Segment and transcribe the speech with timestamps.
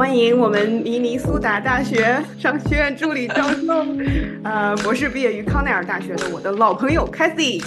[0.00, 3.86] 欢迎我们明尼苏达大学商学院助理教授，
[4.42, 7.62] 呃，博士毕业于康奈尔大学的我的老朋友 Cathy。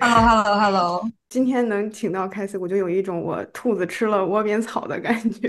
[0.00, 1.08] Hello，Hello，Hello。
[1.28, 5.48] 今天能请到 Cathy，我就有一种我兔子吃了窝边草的感觉。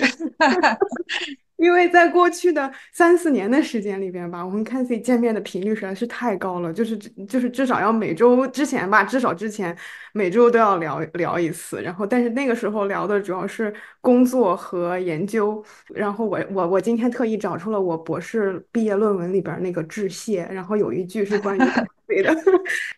[1.56, 6.96] 因为在过去的三四年的时间里边吧，我们 Cathy 见面的频率实在是太高了，就是
[7.28, 9.76] 就是至少要每周之前吧，至少之前
[10.18, 11.82] 每周都要聊聊一次。
[11.82, 15.64] 然后，但是那个时候聊的主要是工作和研究。
[15.94, 22.36] 然后我我我今天特意找出了我博士毕业论文里边那个致谢，然后有一句是关于 Cathy 的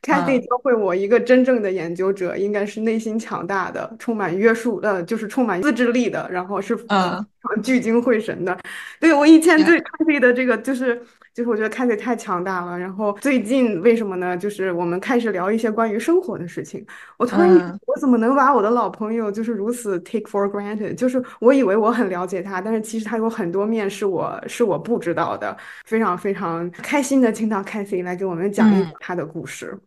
[0.01, 7.25] ，Cathy 教会我一个真正的研究者应该是内心强大的，充满约束呃，就是充满自制力的，然后是嗯
[7.61, 8.57] 聚精会神的。
[8.99, 11.01] 对我以前对 Cathy 的这个就是
[11.39, 14.35] 就是我觉得 Cathy 太强大了，然后最近为什么呢？
[14.35, 16.85] 就是我们开始聊一些关于生活的事情，
[17.15, 20.93] 我突然我怎么能把我的老朋友就是如此 take for granted？
[20.95, 25.55] 就是我以为我很了解他，但是其实他有很多面是我是我不知道的。
[25.85, 29.79] 非常非常开心的听到 Cathy 来给我们讲他的故事。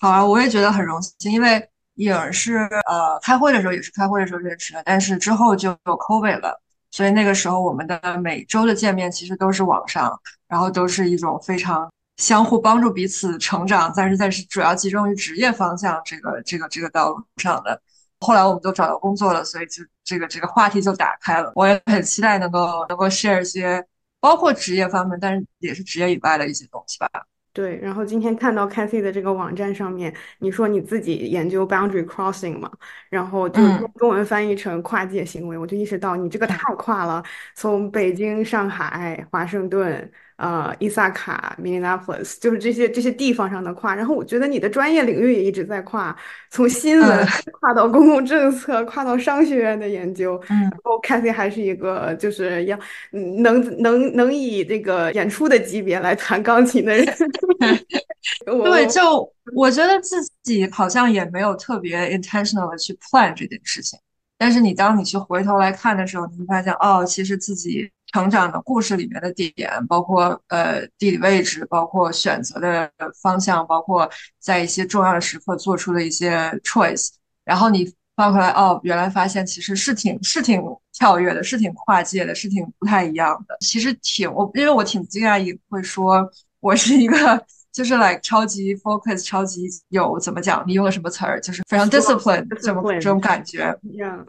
[0.00, 1.62] 好啊，我也觉得很荣幸，因为
[1.96, 2.56] 颖儿是
[2.88, 6.58] 呃开会的时候也是开会的时候认识的，但是之后就有 COVID 了。
[6.96, 17.78] 所以那个时候，我们的每周的见面其实都是网上，然后都是一种非常相互帮助彼此成长，但是在是主要集中于职业方向这个这个这个道路上的。
[18.20, 21.52] 后来我们都找到工作了，所以就这个这个话题就打开了。
[21.54, 23.86] 我也很期待能够能够 share 一些
[24.18, 27.10] 包括职业方面，但是也是职业以外的一些东西吧。
[27.56, 32.70] 对，然后今天看到 Cathy 的这个网站上面，你说你自己研究 boundary crossing 嘛，
[33.08, 37.22] 然后就用中文翻译成跨界行为，我就意识到你这个太跨了，
[37.54, 40.12] 从北京、上海、华盛顿。
[40.36, 43.94] 呃，伊萨卡、Minneapolis，就是这些这些地方上的跨。
[43.94, 46.14] 然后我觉得你的专业领域也一直在跨，
[46.50, 47.26] 从新闻
[47.58, 50.38] 跨到公共政策，跨到商学院的研究。
[50.50, 52.78] 嗯，然后 Cathy 还是一个就是要
[53.10, 57.06] 能能能以这个演出的级别来弹钢琴的人。
[58.44, 63.98] 对，就我觉得自己好像也没有特别 intentional 的去 plan 这件事情。
[64.36, 67.90] 但是你当你去回头来看的时候，你会发现哦，其实自己。
[68.16, 72.90] 成长的故事里面的点，包括呃地理位置，包括选择的
[73.20, 74.10] 方向，包括
[74.40, 77.10] 在一些重要的时刻做出的一些 choice，
[77.44, 80.62] 然后你翻回来，哦，原来发现其实是挺是挺
[80.94, 83.54] 跳跃的，是挺跨界的，是挺不太一样的。
[83.60, 86.26] 其实挺我，因为我挺惊讶，也会说
[86.60, 87.46] 我是一个。
[87.76, 90.64] 就是 like 超级 focus，超级有怎么讲？
[90.66, 91.38] 你用了什么词儿？
[91.42, 93.78] 就是非常 discipline，这么这种感觉。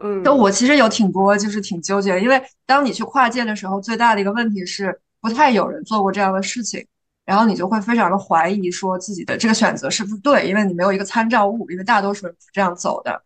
[0.01, 6.85] 嗯，但我其实有挺多，就是挺纠结，因为当你去跨界的时候，最大的一个问题是不太有人做过这样的事情，
[7.23, 13.21] 然后你就会非常的怀疑说自己的这个选择是不是对，因为你没有一个参照物，因为大多数人不这样走的，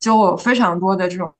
[0.00, 1.30] 就有非常多的这种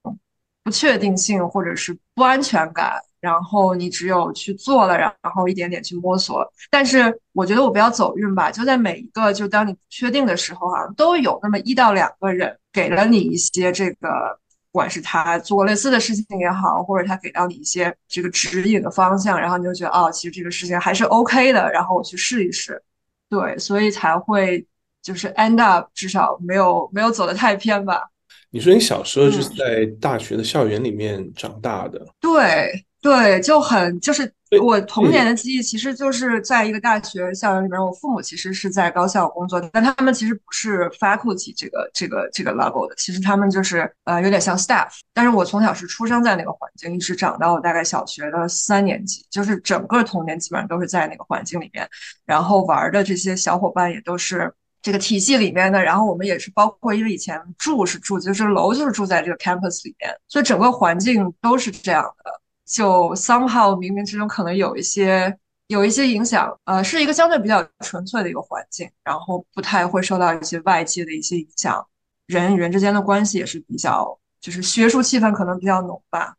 [0.62, 3.00] 不确定性或者是不安全感。
[3.26, 6.48] 然后你只有去做了，然后一点点去摸索。
[6.70, 14.38] 但是我觉得我不要走运吧，就在每一个就当你不确定的时候啊，都有那么一到两个人给了你一些这个，
[14.70, 22.80] 不管是他做类似的事情也好，或者他给到你一些这个指引的方向，然后你就觉得哦，其实这个事情还是 OK 的，然后我去试一试。
[23.28, 24.64] 对，所以才会
[25.02, 28.08] 就是 end up 至少没有没有走的太偏吧。
[28.50, 32.06] 你说你小时候就是在大学的校园里面长大的？
[32.20, 32.84] 对。
[33.06, 34.28] 对，就很就是
[34.60, 37.80] 我童年的记忆，其实就是在一个大学校园里面。
[37.80, 44.88] 我父母其实是在高校工作，但他们其实不是 faculty 这个这个这个 level 的，其实他们就是呃有点像 staff。
[45.14, 51.88] 但是我从小是出生在那个环境，一直长到大概小学的三年级，就是整个童年基本上都是在那个环境里面，
[52.24, 54.52] 然后玩的这些小伙伴也都是
[54.82, 55.80] 这个体系里面的。
[55.80, 62.40] 然后我们也是包括，因为以前住是住就是楼就是住在这个 campus 里面，所以整个环境都是这样的。
[62.66, 65.38] 就 somehow 冥冥之中可能有一些
[65.68, 71.86] 有一些影响，呃，是一个相对比较纯粹的一个环境，然后不太会受到一些外界的一些影响，
[72.26, 76.34] 人与人之间的关系也是比较，就是学术气氛可能比较浓吧。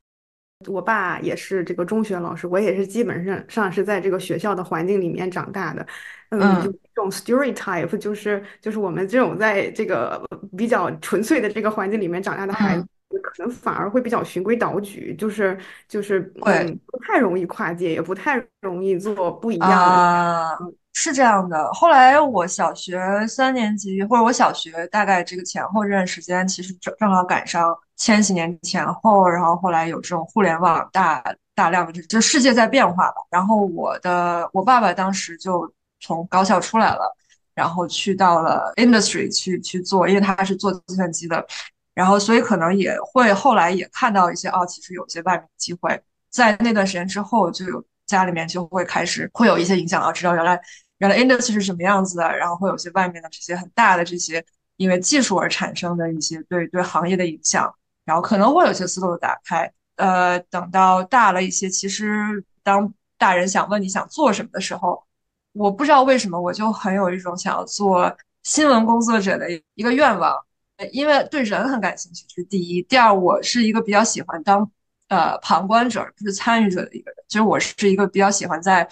[0.67, 5.85] 我爸也是这个中学老师，我也是基本上上是在这个学校的环境里面长大的，
[6.31, 10.21] 嗯，就这种 stereotype 就是就是我们这种在这个
[10.57, 12.87] 比较纯粹的这个环境里面长大的孩子。
[13.23, 15.57] 可能反而会比较循规蹈矩，就是
[15.87, 20.57] 就是嗯，不太容易跨界，也不太容易做不一样的。
[20.93, 21.71] 是这样的。
[21.73, 33.15] 后来我小学三年级，或者我小学大概这个前后这段时间，其实正正好赶上千禧年前后，然后后来有这种互联网大大量的这就世界在变化吧。
[33.29, 37.15] 然后我的我爸爸当时就从高校出来了，
[37.53, 41.45] 然后去到了 industry 去去做，因为他是做计算机的。
[41.97, 45.99] 然后，所以可能也会后来也看到一些哦，其实有些外面的机会
[46.29, 50.61] 在那段时间之后，就有家里面就会开始会有一些影响啊，知道原来
[50.99, 54.45] 原来 industry 是什么样子的，然后会有些外面的这些很大的这些
[54.75, 57.73] 因为技术而产生的一些对对行业的影响，
[58.05, 59.73] 然后可能会有些思路的打开。
[59.95, 65.03] 呃，等到大了一些，其实当大人想问你想做什么的时候，
[65.53, 70.46] 我不知道为什么我就很有一种想要做新闻工作者的一个愿望。
[70.91, 72.81] 因为对人很感兴趣，这是第一。
[72.83, 74.69] 第二，我是一个比较喜欢当
[75.09, 77.17] 呃旁观者，不是参与者的一个人。
[77.27, 78.87] 其实我是一个比较喜欢在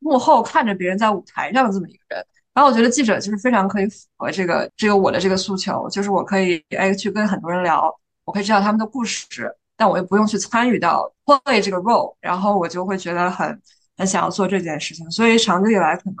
[0.00, 2.26] 幕后看着别人在舞台上的这么一个人。
[2.52, 7.88] 然后我觉得记者就是非常可以符合这个这个我的这个诉求，就是我可以哎去跟很多人聊，
[8.24, 13.62] 我可以知道他们的故事，但我又不用去参与到 play 这个 role，然后我就会觉得很
[13.96, 15.08] 很想要做这件事情。
[15.10, 16.16] 所以长久以来可能。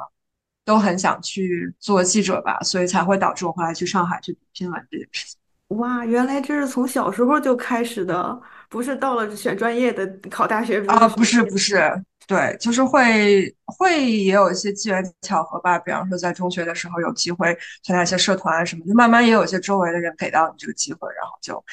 [0.64, 5.36] 都很想去做记者吧，所以才会导致我后来去上海去读新闻这件事情。
[5.78, 11.08] 哇，原来这是从小时候就开始的，不是到了选专业的考大学啊？
[11.10, 11.80] 不是不是，
[12.26, 15.78] 对，就是会会也有一些机缘巧合吧。
[15.78, 21.64] 比方说在中学的时候有机会参加一些社团什么，就慢慢也有一些周围的人给到你这个机会，然后就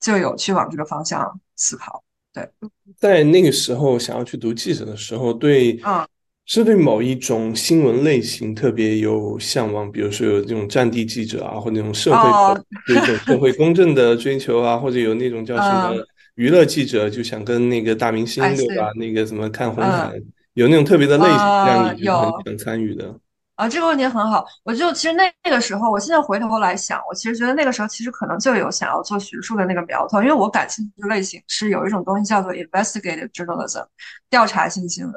[0.00, 2.02] 就有去往这个方向思考。
[2.32, 2.50] 对，
[2.98, 6.06] 在那个时候想要去读记者的时候，对，嗯。
[6.46, 15.94] 是对某一种新闻类型特别有向往，比如说有这种战地记者啊，或者那种社会对这种社会公正的追求啊，或者有那种叫什么
[16.34, 18.90] 娱乐记者，就想跟那个大明星对吧？
[18.96, 20.12] 那个什么看红毯，
[20.52, 23.14] 有那种特别的类型让你很想参与的。
[23.56, 24.44] 啊，这个问题很好。
[24.64, 33.86] 我就其实那那个时候，我现在回头来想，我其实觉得那个时候其实可能就有想要做学术的那个苗头，因为我感兴趣的类型是有一种东西叫做 investigative journalism，
[34.28, 35.14] 调查性新闻。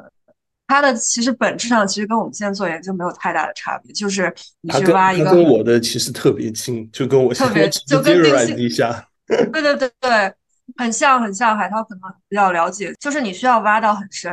[0.68, 5.30] 它的其实本质上其实跟我们现在做研究没有太大的差别，就是你去挖一个。
[5.30, 9.08] 跟我的其实特别近，就跟我特别就跟丁信一下。
[9.26, 10.34] 对对对对，
[10.76, 14.30] 很像很像，海涛可能比较了解，就是你需要挖到很深。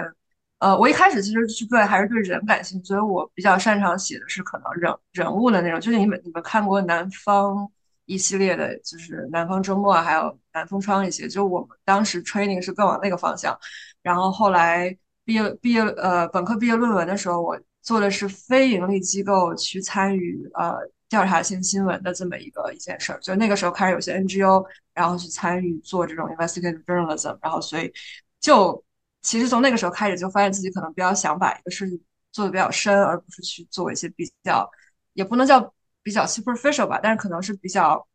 [0.59, 7.65] 呃，我一开始其实是对还是对人感兴趣，所以我比较擅长写的是可能人人物的那种，就是你们你们看过南方
[8.07, 13.57] 一系列的，就是南方周末还有南风窗一些，就我们当时 training 是更往那个方向，
[14.03, 14.93] 然后后来。
[15.25, 20.75] 毕业毕业呃本科毕业论文的时候，我做的是非盈利机构去参与呃
[21.09, 27.91] 调查性新闻的这么一个一件事儿，就那个时候开始有些 NGO，然后去参与做这种 investigative journalism，然后所以
[28.39, 28.83] 就
[29.21, 31.99] 其实从那个时候开始就发现自己可能比较想把一个事情
[32.31, 34.69] 做的比较深，而不是去做一些比较
[35.13, 35.73] 也不能叫
[36.03, 38.07] 比较 superficial 吧，但是可能是比较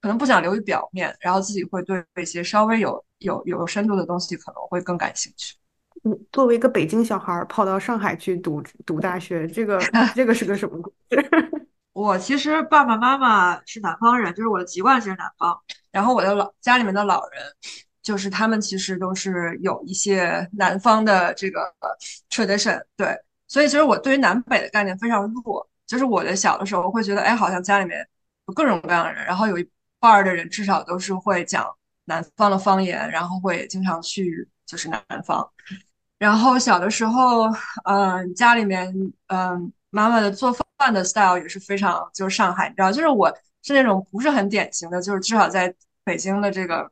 [0.00, 5.56] 可能不想流于表面，然后自己会对一些稍微有有有深度的东西可能会更感兴趣。
[6.04, 9.78] 嗯，作为一个北京小孩儿跑到上海去读读大学，这个
[10.14, 11.30] 这个是个什么故事？
[11.92, 15.56] 我其实爸爸妈妈是南方人，就是我的籍贯是南方，
[15.90, 17.42] 然后我的老家里面的老人，
[18.02, 21.72] 就是他们其实都是有一些南方的这个
[22.30, 23.16] tradition，对，
[23.46, 28.04] 所以其实我对于南北的概念非常弱，就是我的小的时候会觉得，哎，好像家里面
[28.48, 29.70] 有各种各样的人，然后有一
[30.00, 31.64] 半儿的人至少都是会讲
[32.06, 35.48] 南方的方言，然后会经常去就是南方。
[36.22, 37.50] 然后小的时候，
[37.84, 38.94] 嗯，家里面，
[39.26, 43.28] 嗯，妈妈的做饭的 style 也是非常，就是上海，你知道，就是我
[43.64, 45.74] 是那种不是很典型的，就是至少在
[46.04, 46.88] 北京的这个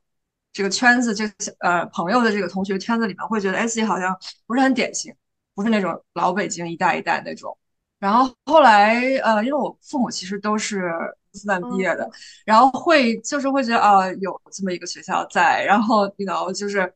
[0.53, 1.25] 这个圈子，这
[1.61, 4.19] 呃朋友的这个同学圈子里面，会觉得哎自己好像
[4.49, 5.15] 不是很典型，
[5.55, 7.57] 不是那种老北京一代一代那种。
[8.01, 10.91] 然后后来，呃，因为我父母其实都是
[11.35, 12.11] 复旦毕业的，
[12.45, 16.93] 然后会就是会觉得啊，有这么一个学校在，然后你知道，就是。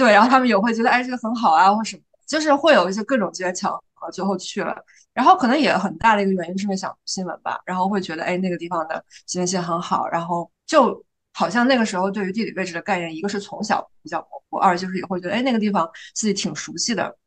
[0.00, 4.74] 对，然后他们也会觉得，哎，这个很好啊，或什么，就是会有一些各种机缘巧合，最后去了。
[5.12, 10.08] 然后可能也很大的一个原因是因为想新闻吧，然后会觉得，哎，那个地方的新闻线很好。
[10.08, 11.04] 然后就
[11.34, 17.18] 好像那个时候对于地理位置的概念，一个是从小比较模糊，二就是也会觉得，哎，那个地方自己挺熟悉的。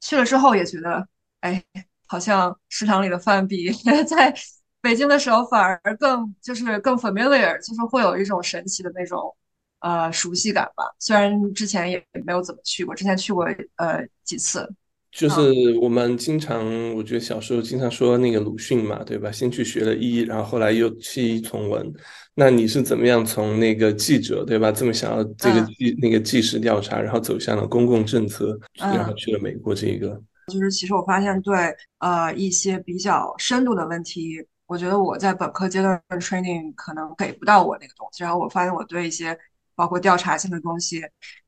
[0.00, 1.06] 去了之后也觉得，
[1.40, 1.62] 哎，
[2.06, 3.70] 好像食堂里的饭比
[4.08, 4.34] 在
[4.80, 9.36] 北京的时候反而更就是更 familiar，就是会有一种神奇的那种。
[9.84, 10.84] 呃，熟悉感吧。
[10.98, 13.44] 虽然之前也没有怎么去过，之前去过
[13.76, 14.66] 呃几次。
[15.12, 16.64] 就是我们经常，
[16.94, 19.30] 我觉得小时候经常说那个鲁迅嘛，对吧？
[19.30, 21.92] 先去学了医，然后后来又弃医从文。
[22.34, 24.72] 那你是怎么样从那个记者，对吧？
[24.72, 30.18] 这么想要这个记那个纪实调查，然后走向了公共政策，然后去了美国这一个？
[30.50, 31.54] 就是其实我发现，对
[31.98, 39.38] 呃一些比较深度的问题，我觉得我在本科阶段 training 可能给不到我那个东西，然后我发现我对一些。
[39.74, 41.02] 包括调查性的东西，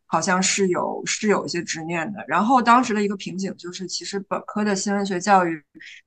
[0.06, 2.24] 好像是有是有一些执念的。
[2.28, 5.62] 然后当时的一个瓶颈就是，其实本科的新闻学教育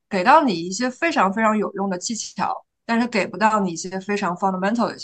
[0.08, 4.96] 给到你一些非常非常有用的技巧，但是给不到你一些非常 fundamental 的，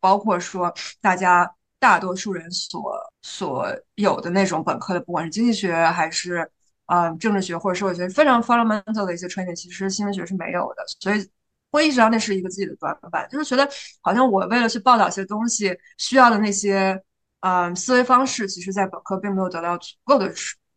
[0.00, 2.80] 包括说大家大多数人所
[3.22, 6.50] 所有的那种本科的，不管是经济学还是
[6.86, 11.26] 啊政治学或者社会学，非常 fundamental 的一些 training，其实新闻学是没有的，所以
[11.70, 13.68] 会意识到那是一个自己的短板，就是觉得
[14.00, 17.00] 好像我为了去报道一些东西需要的那些
[17.40, 20.32] 嗯思维方式，其实在本科并没有得到足够的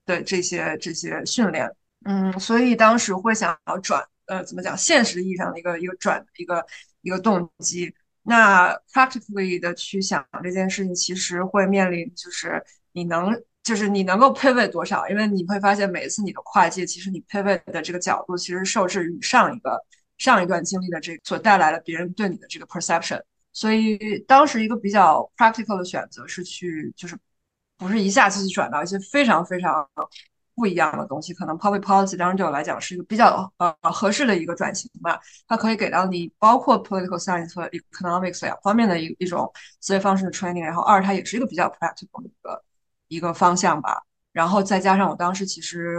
[0.05, 1.69] 的这些这些训练，
[2.05, 6.65] 嗯，所以当时会想要转，呃，怎么讲，现实意义上的一个一个转一个
[7.01, 7.93] 一个动机。
[8.25, 13.29] 那 practically 的去想这件事情，其实会面临就是你能
[13.63, 19.77] 就是你能够 pivot 多少，因为你会发现每一次你的跨界，其实你 pivot 的这个角度，其实受制于上一个
[20.23, 23.21] 上一段经历的这所带来的别人对你的这个 perception。
[23.51, 27.17] 所以当时一个比较 practical 的选择是去就是
[27.77, 29.87] 不是一下子就转到一些非常非常。
[30.55, 35.19] 不一样的东西，可能 public policy 当然对我来讲是一个比较呃合适的一个转型吧。
[35.47, 39.51] 它可以给到你包括 political science 和 economics 两方面的一一种
[39.81, 40.61] 思维方式的 training。
[40.61, 42.63] 然后二，它也是一个比较 practical 的一个
[43.07, 44.03] 一个方向吧。
[44.31, 45.97] 然后再加上我当时其实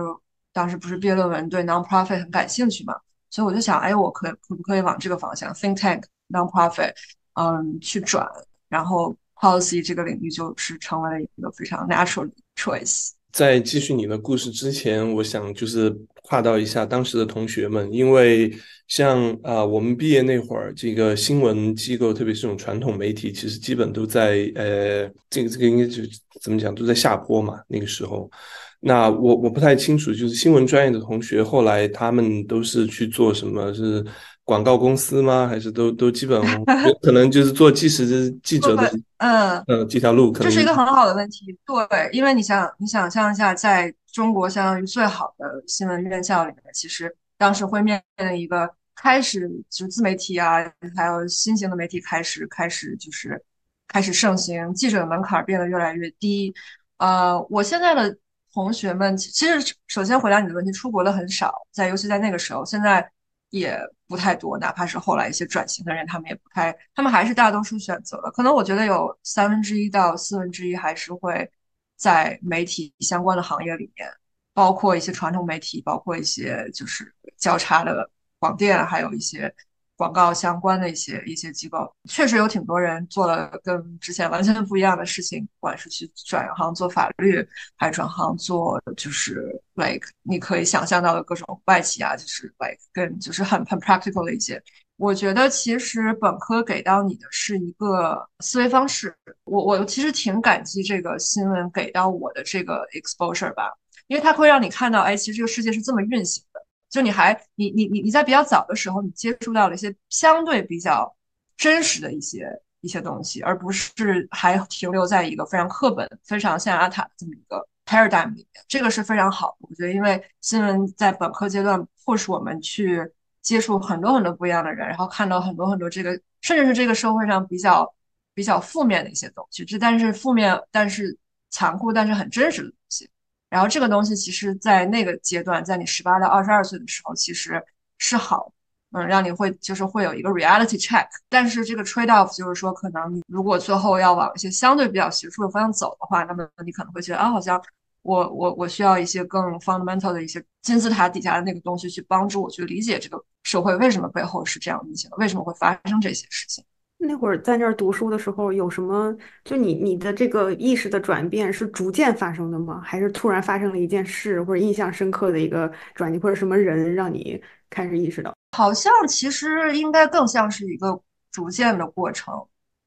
[0.53, 2.95] 当时不是毕业论文对 nonprofit 很感兴趣嘛，
[3.31, 6.93] 所以我就想，哎，我可可不可以往这个方向 think tank nonprofit
[7.35, 8.27] 嗯去转？
[8.69, 13.11] 然后 policy 这个领域就是成为了一个非常 natural choice。
[13.35, 18.55] 在继续你的故事之前，我想就是跨到一下当时的同学们，因为
[18.87, 26.01] 像啊，我们毕业那会儿，这个新闻机构，特别是这种传统媒体，其实基本都在呃，这个这个应该就
[26.41, 27.59] 怎么讲，都在下坡嘛。
[27.67, 28.31] 那个时候，
[28.79, 33.75] 那我我不太清楚，就是新闻专业的同学后来他们都是去做什么？
[33.75, 34.05] 是？
[34.45, 35.49] 广告公司吗？
[35.49, 36.39] 还是都都基本
[36.87, 41.59] 有可能就是做即时记者的，嗯嗯，这条路可能这是一个很好的问题。
[41.65, 50.57] 对，因为你想你想象一下，在中国相当于最好的新闻院校里面，其实当时会面临一个开始就自媒体啊，
[50.95, 53.43] 还有新型的媒体开始开始就是
[53.89, 56.53] 开始盛行，记者的门槛变得越来越低。
[56.99, 58.15] 呃，我现在的
[58.53, 63.11] 同学们其实首先回答你的问题，出国的很少，在尤其在那个时候，现在。
[63.51, 63.79] 也
[64.15, 68.31] 不太多，哪怕是后来一些转型的人，他们也不太，他们还是大多数选择了。
[68.31, 71.51] 可能我觉得有三分之一到四分之一还是会
[71.97, 74.09] 在媒体相关的行业里面，
[74.53, 79.53] 包括一些传统媒体，包括一些就是交叉的广电，还有一些。
[79.97, 87.47] 广告相关的一些一些机构，确实有挺多人做了跟之前完全不一样的事情，不管是去转行做法律，
[87.77, 94.61] 还是转行做就是 like 你可以想象到的各种外企啊，就是 like 更就是很很 practical 的一些。
[94.97, 99.13] 我觉得其实本科给到你的是一个思维方式，
[99.45, 103.73] 我我其实挺感激这个新闻给到我的这个 exposure 吧，
[104.07, 106.64] 因为它会让你看到，哎，其实这个世界是这么运行的。
[106.95, 111.13] 就你还你你你你在比较早的时候，你接触到了一些相对比较
[111.57, 112.49] 真实的一些
[112.83, 118.65] 一些东西，而不是还停留在一个非常课本、非常象牙塔的这么一个 paradigm 里面。
[118.69, 123.03] 这个是非常好，我觉得，因为新闻在本科阶段迫使我们去
[123.43, 127.93] 接触很多很多不一样的人，然后看到很多很多这个甚至是这个社会上比较
[128.35, 131.19] 比较负面的一些东西，这但是负面但是
[131.51, 133.11] 残酷但是很真实的东西。
[133.55, 137.63] 然后这个东西其实，在那个阶段，在你十八到二十二岁的时候，其实
[137.99, 138.53] 是好，
[138.91, 141.07] 嗯，让你会就是会有一个 reality check。
[141.29, 147.63] 但是这个 trade off 就是说，可能你如果最后要往一些相对比较学术的方向走的话，那么你可能会觉得啊，好像
[148.03, 156.65] 我我我需要一些更 fundamental 的一些金字塔底下的那个东西去帮助我去理解这个社会为什么背后是这样运行，为什么会发生这些事情。
[156.97, 159.15] 那会儿在那儿读书的时候，有什么？
[159.45, 162.81] 就你你的这个意识的转变是逐渐发生的吗？
[162.83, 168.35] 还是突然发生了一件事，或者印象深刻的一个转机，或者什么人让你开始意识到？
[168.57, 170.99] 好像其实应该更像是一个
[171.31, 172.33] 逐渐的过程，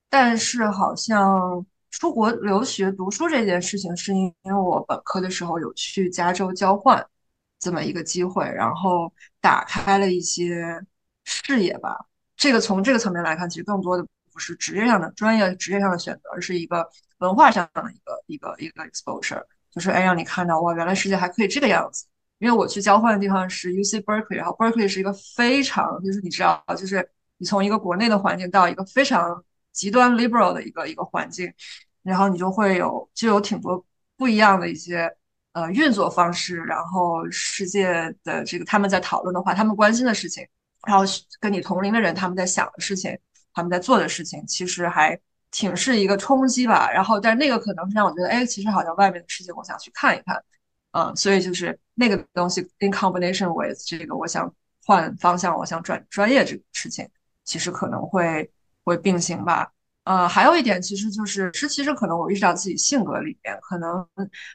[0.09, 7.05] 但是好像出国留学读书这件事情，是因为我本科的时候有去加州交换
[7.59, 10.81] 这么一个机会，然后打开了一些
[11.23, 12.05] 视野吧。
[12.37, 22.05] 这个从这个层面来看，其实更多的不是职业上的专业、职业上的选择，而是一个文化上的一个一个一个 exposure，就是哎，让你看到哇，原来世界还可以这个样子。
[22.37, 31.51] 因为我去交换的地方是 U C Berkeley，然后 Berkeley 是一个非常，就是你知道，就是你从一个国内的环境到一个非常极端 liberal 的一个一个环境，
[32.03, 33.83] 然后你就会有就有挺多
[34.15, 35.11] 不一样的一些
[35.53, 40.47] 呃运作方式，然后世界的这个他们在讨论的话，他们关心的事情。
[40.87, 41.03] 然后
[41.41, 43.19] 跟你同龄的人，他们在想的事情，
[43.53, 45.19] 他们在做的事情，其实还
[45.51, 46.89] 挺是一个冲击吧。
[46.89, 50.41] 然后，但是那个可能是让我觉得，哎，其实好像外面的世界，我想去看一看，
[50.91, 54.49] 嗯，所以就是那个东西 in combination with 这个，我想
[54.85, 57.05] 换方向，我想转专业这个事情，
[57.43, 58.49] 其实可能会
[58.85, 59.69] 会并行吧。
[60.07, 64.07] 呃，还有一点，其实就是是，其实可能我意识到自己性格里面可能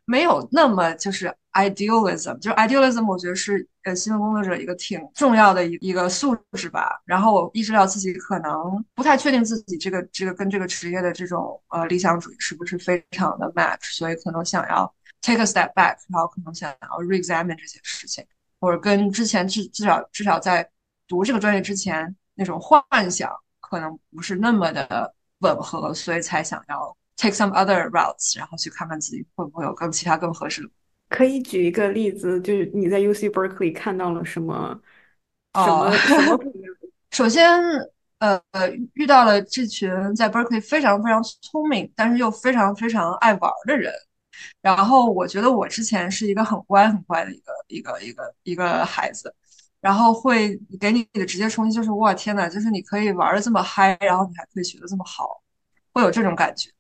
[0.07, 7.03] 没有那么就是 idealism，就是 idealism，我觉得是呃新闻工作者一个挺重要的一一个素质吧。
[7.05, 14.91] 然后我意识到自己可能不太确定自己这个这个跟这个职业的这种呃理想主义是不是非常的 match，所以可能想要
[15.21, 18.25] take a step back，然后可能想要 reexamine 这些事情，
[18.59, 20.67] 或者跟之前至至少至少在
[21.07, 23.31] 读这个专业之前那种幻想
[23.61, 25.15] 可能不是那么的。
[25.43, 30.71] 吻合，所以才想要 take some other routes，然后去看看自己会不会有更其他更合适的。
[31.09, 34.81] 可以举一个例子，就是你在 UC Berkeley 看到了什么？
[35.55, 35.93] 什么？
[37.13, 37.61] 首先，
[38.19, 38.41] 呃，
[38.95, 43.93] 遇到了这群在 Berkeley 非常非常聪明，但是又非常非常爱玩的人。
[44.63, 49.35] 然后，我觉得我之前是一个很乖很乖的一个一个一个一个孩子。
[49.83, 55.43] 然后会给你的直接冲击就是，哇天呐，就是你可以玩的这么嗨，然后你还可以学的这么好，
[55.93, 56.71] 会有这种感觉，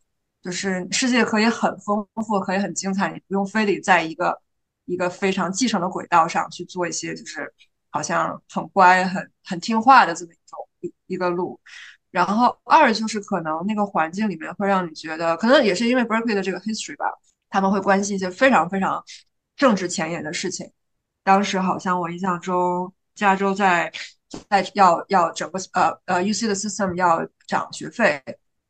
[0.40, 4.40] 就是世界可以很丰富，可以很精彩，你不用非得在一个
[4.84, 7.52] 一个非常继承的轨道上去做一些，就是
[7.90, 11.60] 好像很乖、很很听话的这么一种一一个路。
[12.12, 17.06] 然后二就是可能那个环境里面会让你觉得，可能也是因为 Berkeley 的这个 history 吧，
[17.50, 19.02] 他们会关心一些非常非常
[19.56, 20.70] 政治前沿的事情。
[21.24, 23.92] 当时好像我印象中，加州在
[24.48, 28.20] 在要要整个呃呃 U C 的 system 要涨学费，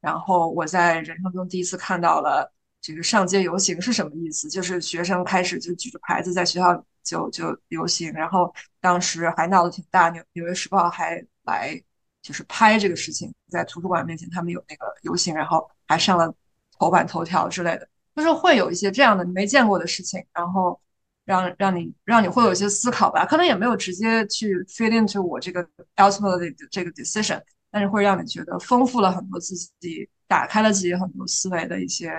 [0.01, 11.83] 然后我在人生中第一次看到了这个上街游行是什么意思，就是学生开始就举着牌子在学校就就游行，然后当时还闹得挺大，纽纽约时报还来
[12.21, 16.35] 就是拍这个事情，在图书馆面前他们有那个游行，然后还上了
[16.79, 20.79] 头版头条之类的，就是会有一些这样的你没见过的事情，然后。
[21.25, 32.13] 让让你让你会有一些思考吧，可能也没有直接去 fit into 我这个 ultimately 的这个 decision，但是会让你觉得丰富了很多自己，打开了自己很多思维的一些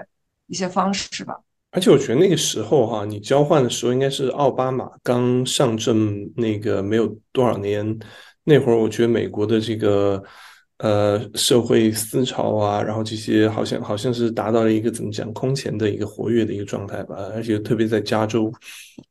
[0.47, 1.35] 一些方式吧。
[1.71, 7.99] 而且我觉得那个时候哈，你交换的时候应该是奥巴马刚上任那个没有多少年，
[8.43, 10.23] 那会儿我觉得美国的这个。
[10.79, 18.51] 呃，社会思潮啊，然后这些好像好像是达到了一个怎么讲空前的一个活跃的一个状态吧，而且特别在加州，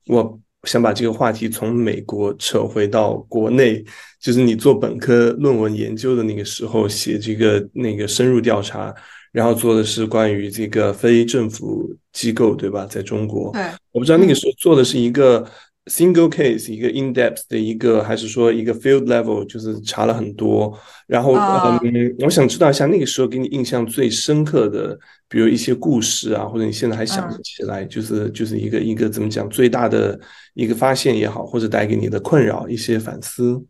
[0.06, 3.82] 我想把这个话题从美国扯回到国内，
[4.20, 8.94] 就是你做本科论文研究的那个时候写这个那个深入调查，
[9.30, 12.84] 然后做的是关于这个非政府机构，对吧？
[12.84, 15.46] 在中国，对，我不知道那个时候做的是一个。
[15.86, 20.78] Single case 一个 in depth 的一个，还是说一个 field level，就是查了很多。
[21.08, 24.96] 然后，嗯，我想知道一下那个时候给你印象最深刻的，
[25.28, 30.16] 比如一些故事啊，或者你现在还想得起来，就是就是一个一个怎么讲最大的
[30.54, 33.60] 一个发现也好，或者带给你的困扰一些反思。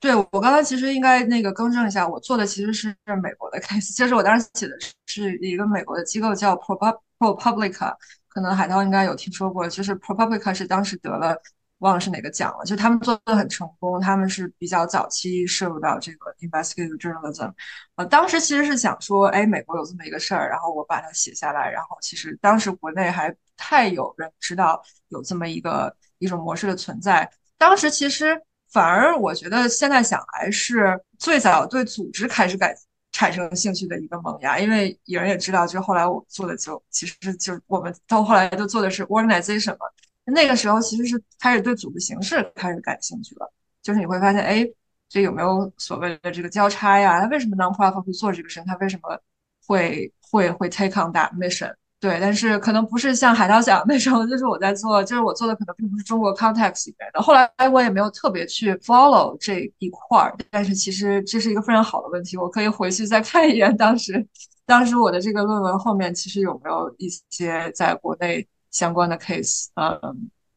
[0.00, 4.74] 对我刚才其实应该那个更正一下，我做的其实是美国的 case，就是我当时写的
[5.06, 7.94] 是一个美国的机构叫 ProPublica。
[8.38, 11.36] 可能海涛应该有听说过，就是 ProPublica 是当时得了
[11.78, 17.52] 忘了是哪个奖了，就他们做的很成功，他们是比较早期涉入到这个 investigative journalism。
[17.96, 27.28] 呃，当时其实是想说，哎，美国有这么一个事儿，然后我把它写下来，然后其实当时国内还太有人知道有这么一个一种模式的存在。
[27.58, 28.40] 当时其实
[28.72, 32.72] 反而我觉得现在想来是最早对组织开始改。
[33.18, 39.86] 产生了兴趣的一个萌芽，因为有人也知道，就后来我做的就其实就我们到后来都做的是 organization 嘛。
[40.24, 43.52] 那个时候其实是开始对组织形式开始感兴趣了，
[43.82, 44.64] 就是你会发现，哎，
[45.08, 47.20] 这有没有所谓的这个交叉呀？
[47.20, 48.64] 他为什么 nonprofit 会做这个事情？
[48.66, 49.20] 他为什么
[49.66, 51.74] 会会会 take on that mission？
[52.00, 57.20] 对，但是可能不是像海涛讲那时候，就是我在做，就是我做的可能并不是中国 context 里面的。
[57.20, 64.24] 后来我也没有特别去 follow 这一块儿，但是其实这是一个非常好的问题，我可以回去再看一眼当时，
[64.64, 69.98] 当时我的这个论文后面其实有没有一些在国内相关的 case，嗯，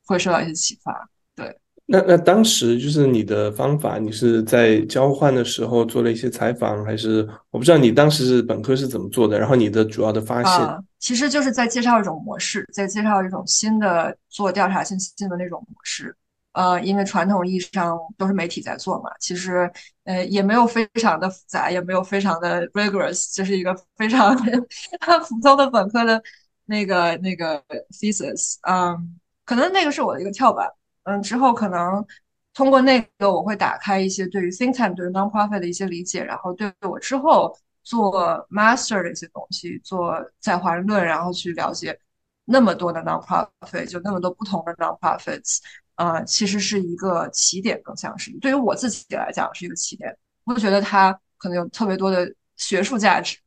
[0.06, 1.10] 会受到一些启发。
[1.36, 9.39] 对那那当时就是你的方法，你是在交换的时候做了一些采访，还是我不知道你当时是本科是怎么做的？
[9.39, 16.16] 然后你的主要的发现，其实就是在介绍一种模式，在介绍一种新的做调查信息的那种模式。
[16.54, 19.72] 呃，因为传统意义上都是媒体在做嘛，其实
[20.04, 24.36] 呃也没有非常的复杂，也没有非常的 rigorous，就是一个非常
[25.28, 26.22] 普通的本科的
[26.66, 28.58] 那个那个 thesis。
[28.70, 30.70] 嗯，可能那个是我的一个跳板。
[31.04, 32.06] 嗯，之后可能
[32.54, 38.13] 通过那个，我会打开一些对于 think tank、对于 nonprofit 的一些理解，然后对我之后做
[38.50, 41.98] master 的一些东西，做在华人论，然后去了解
[42.46, 45.60] 那么多的 nonprofit，就那么多不同的 nonprofits，
[45.96, 50.15] 呃，其实是一个起点，更像是对于我自己来讲是一个起点。
[50.44, 53.38] 我觉得它可能有特别多的学术价值，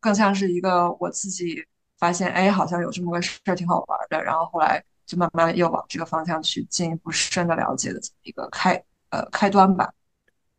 [0.00, 1.64] 更像是一个我自己
[1.98, 9.92] 发现，哎，好像有这么个事儿挺好玩的，然后后来就慢慢又往这个方向去进一步深的了解的这么一个开呃开端吧。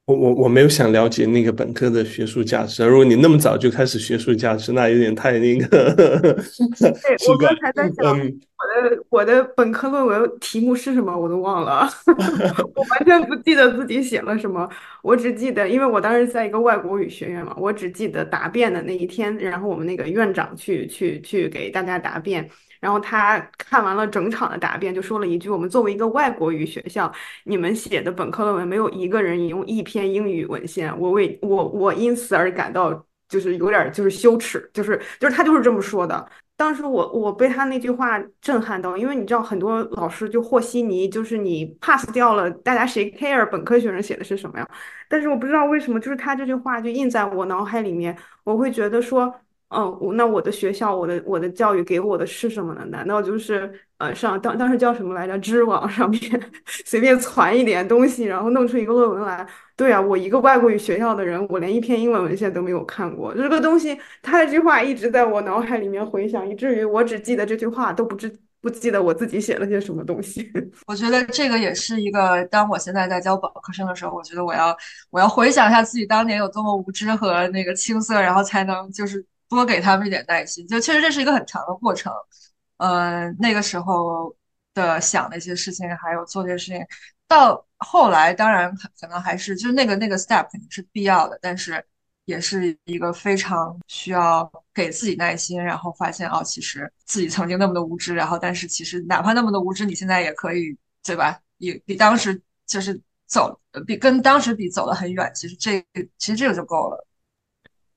[0.05, 5.93] 我我我没有想了解那个本科的学术价值，如果你那么早就开始学术价值，那有点太那个。
[6.77, 6.91] 对，
[7.31, 11.87] 我刚才在想，我的我的本科论文题目是什么，我都忘了，
[12.75, 14.69] 我完全不记得自己写了什么，
[15.01, 22.49] 我只记得，因为我当时在一个外国语学院嘛，我只记得答辩的那一天，然后我们那个院长去去去给大家答辩。
[22.83, 27.09] 然后他看完了整场的答辩，就说了一句：“我们作为一个外国语学校，
[27.45, 36.29] 你们写的本科论文没有一个人引用一篇英语文献，我为我我因此而感到就是有点就是羞耻，就是就是他就是这么说的。
[36.57, 44.69] 当时我我被他那句话震撼到，因为你知道很多老师就和稀泥，就是你 pass 掉了，大家谁 care 本科学生写的是什么呀？
[45.07, 49.33] 但是我不知道为什么，就是他这句话就印在我脑海里面，我会觉得说。”
[49.75, 52.85] 嗯，我那我的学校，我的我的教育给我的是什么呢？
[52.89, 55.37] 难道就是呃上当当时叫什么来着？
[55.39, 56.21] 知网上面
[56.85, 59.45] 随便传一点东西，然后弄出一个论文来？
[59.75, 63.33] 对啊，我一个外国语学校的人，我连一篇英文文献都没有看过。
[63.33, 68.31] 这个东西，他这句话一直在我脑海里面回响，以至于我只记得这句话，都不知
[68.61, 70.51] 不记得我自己写了些什么东西。
[70.85, 74.77] 我觉得这个也是一个，当我现在在教本科生的时候，我觉得我要
[75.09, 79.25] 我要回想一下自己当年有多么无知和那个青涩，然后才能就是。
[79.55, 82.11] 多给他们一点耐心，就确实这是一个很长的过程。
[82.77, 84.35] 嗯，那个时候
[84.73, 86.85] 的想的一些事情，还有做这些事情，
[87.27, 91.83] 到后来当然可能还是就是那个那个 step 肯定是必要的，但是
[92.25, 101.39] 也是一个非常需要给自己耐心，然后发现哦，其实自己曾经那么的无知，然后但是其实哪怕那么的无知，你现在也可以对吧？
[101.59, 105.85] 也比当时就是走比跟当时比走得很远，其实这
[106.17, 107.07] 其实这个就够了。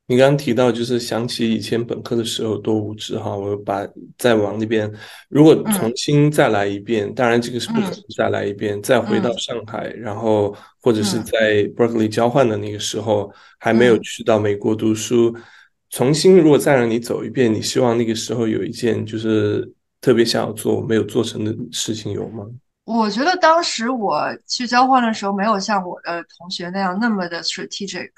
[0.09, 3.85] 你刚刚提到，就是想起以前本科的时候多无知哈，我把
[4.17, 4.89] 再往那边，
[5.29, 15.37] 如果重新再来一遍，当然这个是不可能再来一遍，再回到上海，然后或者是在 Berkeley 交换的那个时候，还没有去到美国读书，
[15.91, 19.69] 重新如果再让你走一遍，你希望那个时候有一件就是
[20.01, 22.47] 特别想要做没有做成的事情有吗？
[22.85, 28.11] 我觉得当时我去交换的时候，没有像我的同学那样那么的 strategic。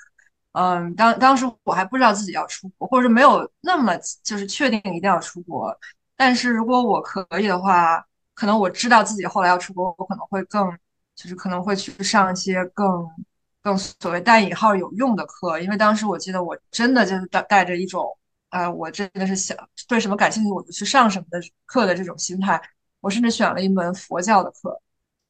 [0.53, 5.77] 嗯，当当时我还不知道自己要出国，或者是没有那么就是确定一定要出国。
[6.17, 10.69] 但是如果我可以的话，可能我知道自己后来要出国，我可能会更
[11.15, 13.07] 就是可能会去上一些更
[13.63, 15.61] 更所谓带引号有用的课。
[15.61, 18.05] 因为当时我记得我真的就是带带着一种，
[18.51, 19.57] 呃，我真的是想
[19.87, 22.61] 对什么感兴趣我就去上什么的课的这种心态。
[23.01, 24.81] 我甚至选了一门佛教的课，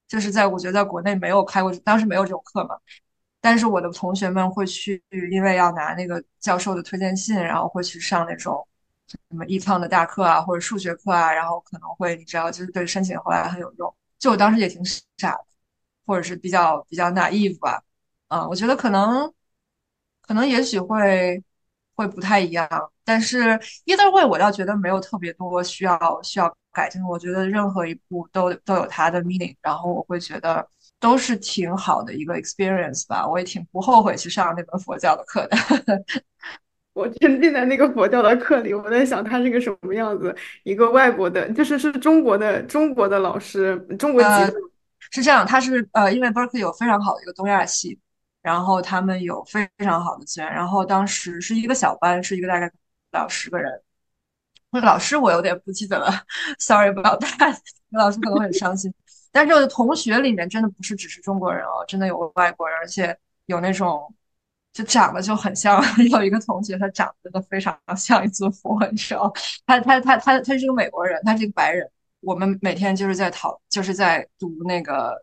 [0.07, 2.77] 就是在我觉得在国内没有开过，当时没有这种课嘛。
[3.41, 8.67] 但是我的同学们会去，因为要拿那个教授的推荐信，然后会去上那种
[9.07, 13.95] 什么 econ 的大课啊，或者数学课啊，然后可能会你知道，就是对申请后来很有用。
[14.19, 15.45] 就我当时也挺傻的，
[16.07, 17.83] 或者是比较比较 naive 吧，
[18.29, 19.33] 嗯，我觉得可能
[20.23, 21.43] 可能也许会
[21.95, 22.69] 会不太一样。
[23.05, 27.03] 但是 either way，我倒觉得没有特别多需要需要改进。
[27.05, 30.69] 我觉得任何一步都都有它的 meaning，然后我会觉得。
[31.01, 35.57] 都是挺好的一个 experience 吧，我也挺不后悔去上那门佛教的课的。
[36.93, 40.35] 我沉浸在那个佛教的课里，我在想他是个什么样子，
[40.65, 44.55] 一个外国的，就是是中国的中国的老师，中国籍的。
[45.11, 47.99] 是这样，他是呃，因为 Berkeley 有非常好的一个东亚系，
[48.43, 52.71] 然后他们有非常好的资源，然后当时是一个小班，是一个大概
[53.11, 53.81] 到十个人。
[54.71, 56.13] 那老师我有点不记得了，
[56.59, 57.57] sorry about that，
[57.91, 58.93] 老师可能很伤心。
[59.33, 64.15] 但是我的同学里面真的不是只是中国人哦，真的有外国人，而且有那种
[64.73, 65.83] 就长得就很像。
[66.11, 69.33] 有一个同学，他长得都非常像一尊佛，你知道？
[69.67, 71.89] 他他他他他是个美国人，他是一个白人。
[72.21, 75.15] 我们每天就是在讨，就是在读那个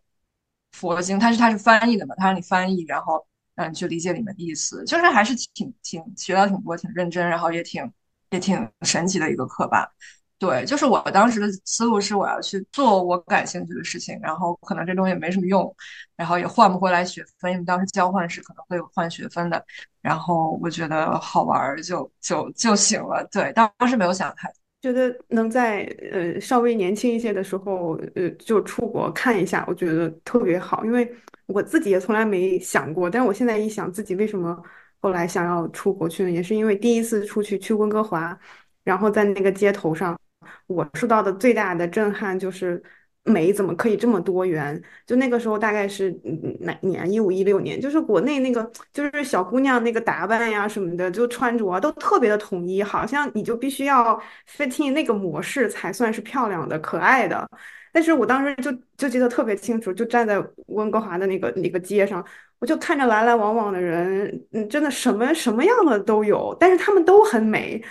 [0.71, 7.91] 佛经，他是他是翻译的嘛，他让你翻译，然后让你去理解里面的意思，就是还是挺挺学到挺多，挺认真，然后也挺
[8.29, 9.93] 也挺神奇的一个课吧。
[10.37, 15.73] 对，就是我当时的思路是，我要去做我感兴趣的事情，然后可能这东西也没什么用，
[16.17, 19.65] 然后也换不回来学分，因为当时交换是可能会有换学分的。
[20.01, 23.25] 然后我觉得好玩就就就行了。
[23.31, 30.83] 对，当时没有想太，觉得能在呃稍微年轻一些的时候，呃就出国看一下，我觉得特别好。
[30.83, 31.09] 因为
[31.45, 34.61] 我自己也从来没想过，但是我现在一想，自己为什么
[34.99, 36.29] 后来想要出国去呢？
[36.29, 38.37] 也是因为第一次出去去温哥华，
[38.83, 40.19] 然后在那个街头上。
[40.67, 42.81] 我受到的最大的震撼就是，
[43.23, 44.81] 美怎么可以这么多元？
[45.05, 46.11] 就那个时候大概是
[46.59, 47.11] 哪年？
[47.11, 57.47] 一五一六年，就是国内那个就是小姑娘那个打扮呀什么的，就穿着都特别的统一，好像你就必须要 fit in 那个模式才算是漂亮的、可爱的。
[57.91, 62.23] 但是我当时就就记得特别清楚，就站在温哥华的那个那个街上，
[62.59, 67.83] 我就看着来来往往的人，嗯，真的什么什么样的都有，但是他们都很美。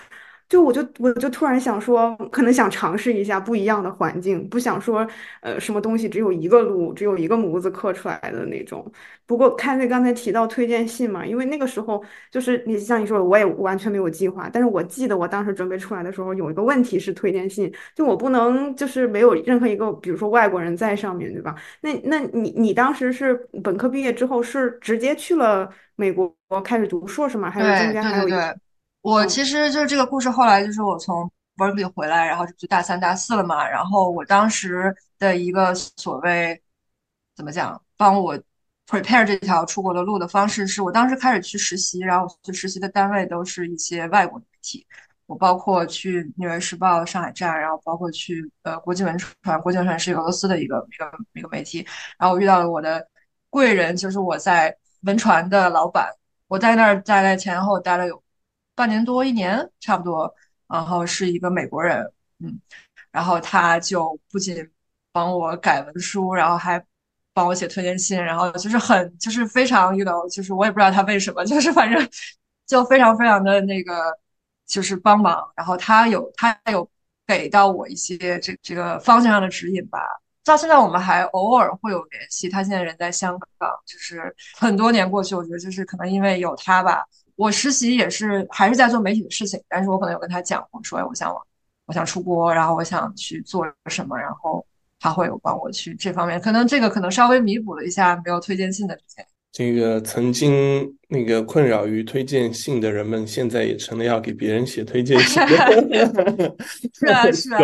[0.55, 5.05] 就我就我就突然想说，可能想尝试一下不一样的环境，不想说，
[5.41, 8.89] 呃，什么东西只有一个路，只有一个模子刻出来的那种。
[9.27, 14.49] 不过看那刚才提到推荐信嘛，因为那个时候就是你像你说的，我也完全没有计划。
[14.49, 21.57] 但是我记得我当时准备出来的时候，有一个问题是推荐信，就我不能就是没有任何一个，比如说外国人在上面对吧？
[21.81, 27.51] 那那你你当时是本科毕业之后是直接去了美国开始读硕士吗？
[27.51, 28.57] 还是中间还有一个？
[29.05, 33.69] 我其实就是这个故事，后来就是我从 Berkeley 回来，然后就大三、大四了嘛。
[33.69, 36.59] 然后我当时的一个所谓
[37.37, 38.35] 怎么讲，帮我
[38.87, 44.87] prepare 这条出国的路的方式，是我当时开始去实习，然后去实习的单位都是一些外国媒体。
[45.27, 51.87] 我包括去《纽约时报》上海站，然后包括去呃国际文传，国际文传是俄罗斯的一个一个一个媒体。
[52.19, 53.07] 然后我遇到了我的
[53.51, 56.11] 贵人，就是我在文传的老板，
[56.49, 58.24] 我在那儿大概前后待了有。
[58.75, 60.33] 半年多一年差不多，
[60.69, 62.05] 然后是一个美国人，
[62.41, 62.61] 嗯，
[63.11, 64.69] 然后他就不仅
[65.13, 66.85] 帮我改文书，然后还
[67.33, 72.09] 帮我写推荐信，然后就是很就是非常，you know，就是我也不知道他为什么，就是反正
[72.67, 74.17] 就非常非常的那个
[74.67, 76.89] 就是帮忙，然后他有他有
[77.27, 80.01] 给到我一些这这个方向上的指引吧。
[80.45, 87.05] 到现在我们还偶尔会有联系，他现在人在香港，就是很多年过去，我觉得就是可能因为有他吧。
[87.37, 91.35] 我实习也是还是在做媒体的事情，但是我可能有跟他讲我，说哎，我想
[91.87, 94.65] 我想出国，然后我想去做什么，然后
[95.01, 99.27] 他会有帮我去这方面，可能这个可能稍微弥补了一下没有推荐信的之前。
[99.53, 105.43] 这个曾经那个困扰于推荐信的人们，现在也成了要给别人写推荐信。
[106.95, 107.61] 是啊，是啊。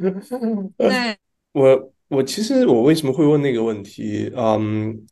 [0.78, 1.16] 对，
[1.52, 4.32] 我我其实我为什么会问那个问题？
[4.36, 5.06] 嗯。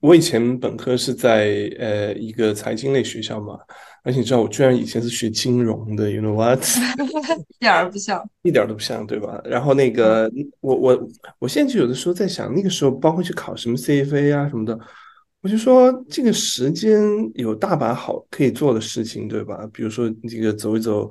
[0.00, 3.58] 我以前本科是在呃一个财经类学校嘛，
[4.02, 6.62] 而且你知道我居然以前是学金融的，you know what？
[7.48, 9.40] 一点儿不像，一点都不像，对吧？
[9.44, 14.78] 然后那个我我我现在就有的时候在想，那个时候包括去考什么 CFA 啊什么的，
[15.42, 17.02] 我就说这个时间
[17.34, 19.68] 有大把好可以做的事情，对吧？
[19.72, 21.10] 比如说这个走一走。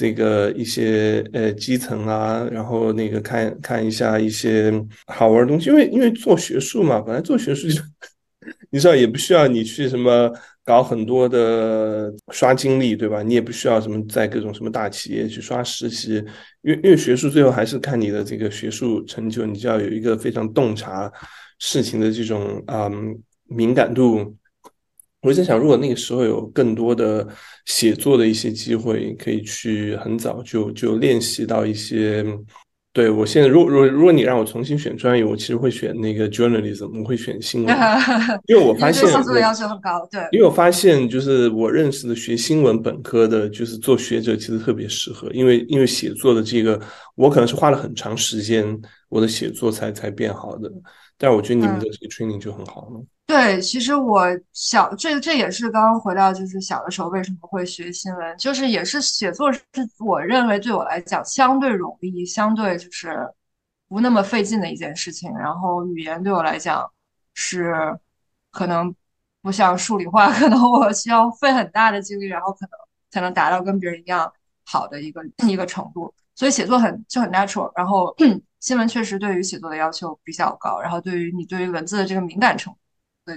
[0.00, 4.72] 这个一些呃基层啊，然后那个看看一下一些
[5.08, 7.82] 好玩的东西，因为因为做学术嘛，本来做学术就
[8.72, 10.32] 你知道也不需要你去什么
[10.64, 13.22] 搞很多的刷经历，对吧？
[13.22, 16.14] 你也不需要什么在各种什么大企业去刷实习，
[16.62, 21.12] 因为因为学术最后还是看你的这个学术成就，你就要有一个非常洞察
[21.58, 23.14] 事情的这种嗯
[23.48, 24.34] 敏感度。
[25.22, 27.26] 我在想，如果那个时候有更多的
[27.66, 32.24] 写作的一些机会，可以去很早就就练习到一些。
[32.92, 37.76] 对我现在，如果如果如果你让我重新选专业，我其实会选那个 journalism，我会选新闻，
[38.48, 40.04] 因为我发现写作要求很高。
[40.10, 46.80] 对，因为我发现就是我认识的学新闻本科的，就是做学者，其实特别适合，因为因为写作的这个，
[47.14, 48.66] 我可能是花了很长时间，
[49.08, 50.68] 我的写作才才变好的。
[51.16, 53.00] 但是我觉得你们的这个 training 就很好了。
[53.30, 59.62] 对，其实我小这这也是刚刚回到，就是小的时候为什么会学新闻，就是也是写作是
[60.00, 63.16] 我认为对我来讲相对容易，相对就是
[63.86, 65.32] 不那么费劲的一件事情。
[65.34, 66.90] 然后语言对我来讲
[67.34, 67.72] 是
[68.50, 68.92] 可能
[69.42, 72.70] 不像数理化， 可能我需要费很大的精力，然后可能
[73.12, 74.32] 才能达到跟别人一样
[74.64, 76.12] 好的一个一个程度。
[76.34, 77.70] 所以写作很就很 natural。
[77.76, 78.12] 然后
[78.58, 82.78] 新闻确实对于写作的要求比较高，然后对于你对于文字的这个敏感程度。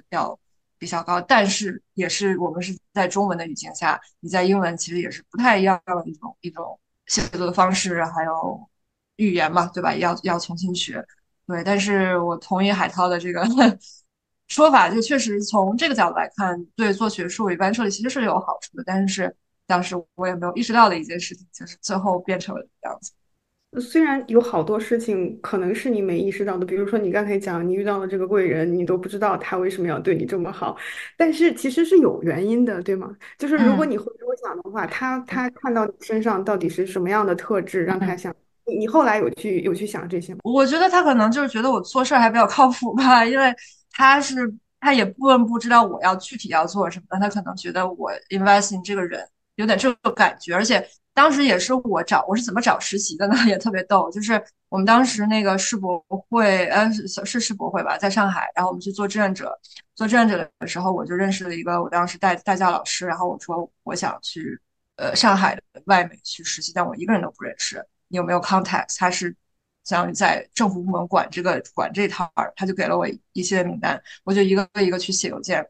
[0.09, 0.37] 要
[0.77, 8.69] 比较高，但是也是我们是在中文的语境下，你在英文其实也是不太一样的一种一种写作的方式，还有
[9.17, 9.95] 语言嘛，对吧？
[9.95, 11.05] 要要重新学。
[11.45, 13.45] 对，但是我同意海涛的这个
[14.47, 18.83] 说法，就确实从这个角度来看，对做学术一般设计其实是有好处的。
[18.85, 23.11] 但是当时我也没有意识到的一件事情，就是最后变成了这样子。
[23.79, 30.77] 虽然有好多事情可能是你没意识到的，比如说你刚才讲你遇到了这个贵人，你都不知道他为什么要对你这么好，
[31.17, 33.15] 但是其实是有原因的，对吗？
[33.37, 38.33] 就是如果你回头想的话，他他看到你身上到底是什么样的特质，让他想
[38.65, 40.39] 你，你后来有去有去想这些吗？
[40.43, 43.53] 我觉得他可能就是觉得我做事儿还比较靠谱吧，因为
[43.91, 44.35] 他是
[44.79, 50.85] 他也不不知道我要具体要做什么，他可能觉得我 investing 这个人有点这个感觉，而且。
[51.13, 53.35] 当时也是我找我是怎么找实习的呢？
[53.47, 56.91] 也特别逗，就是我们当时那个世博会，呃，
[57.23, 59.55] 是世博会吧，在上海，然后我们去做志愿者，
[59.93, 64.59] 做志愿者的时候，我就认识了一个我当时带带教老师，然后我说我想去
[64.95, 68.97] 呃上海的外美去实习，但我一个人都不认识，你有没有 contact？
[68.97, 69.35] 他是
[69.83, 75.63] 相当于在政府部门管这个管这套，他就给了我一些名单，我就一个一个去写邮件。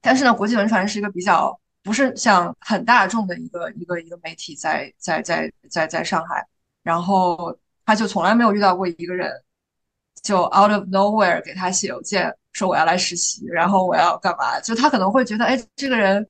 [0.00, 1.58] 但是呢，国际文传是一个比较。
[1.84, 6.44] 不是像很大众的一个一个一个媒体在在在在在上海，
[6.82, 9.30] 然后他就从来没有遇到过一个人，
[10.22, 14.58] 就 out of nowhere 给他写邮件说我要来实习，然后我要干嘛？
[14.60, 16.26] 就他可能会觉得，哎，这个人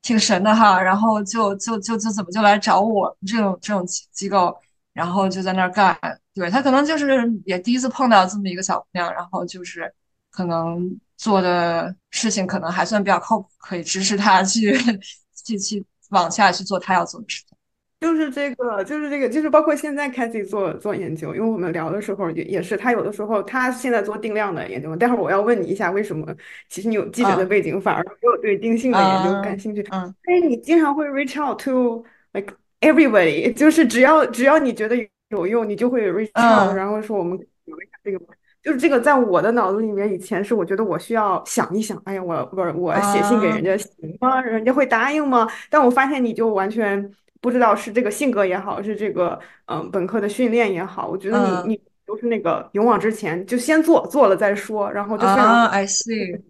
[0.00, 4.56] 挺神的哈，然后就就就就怎么就来找我这种这种机构，
[4.94, 5.94] 然后就在那儿干。
[6.32, 9.94] 对他可能就是也第一次碰到这么一个小姑娘，然后就是
[10.30, 10.98] 可能。
[11.16, 14.76] 做的事情可能还算比较靠谱，可以支持他去
[15.46, 17.56] 去去往下去做他要做的事情。
[18.00, 24.94] 就是这个，就是这个，就是包括现在 Cathy 做做研究，因为我们聊的时候也也是，他有的时候他现在做定量的研究。
[24.94, 26.26] 待会儿我要问你一下，为什么
[26.68, 29.80] 其实你有记者的背景，反而没有对定性的研究感兴趣？
[29.90, 34.94] 嗯，但是你经常会 reach out to like everybody，就是只要只要你觉得
[35.30, 38.20] 有用，你就会 reach out，然后说我们聊一下这个。
[38.64, 44.40] 就是这个，在我的脑子里面，以前是我觉得我需要想一想，哎呀，我不是我写信给人家行吗？
[44.40, 45.46] 人家会答应吗？
[45.68, 47.08] 但我发现你就完全
[47.42, 56.40] 不知道是这个性格也好，是这个嗯本科的训练也好，我觉得你你都是那个勇往直前，就先做做了再说，然后就非常 I see。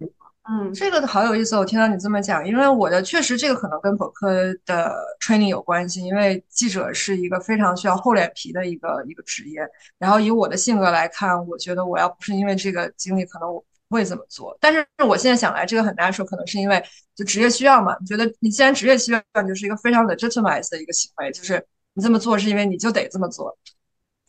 [0.47, 1.57] 嗯，这个好有意思。
[1.57, 4.29] 我听到你这么讲，因为我的确实这个可能跟本科
[4.63, 6.01] 的 training 有关系。
[6.03, 9.67] 因为记者是一个非常需要厚脸皮的一个一个职业。
[9.97, 14.55] 然后以我的性格来看，我觉得我要不是因为这个经历，可能我不会这么做。
[14.61, 16.83] 但是我现在想来，这个很难说，可能是因为
[17.15, 17.97] 就职业需要嘛。
[17.99, 23.57] 你觉得你既然职业需要，就是一个非常 legitimize 的一个行为，就是你这么做是因为你就得这么做。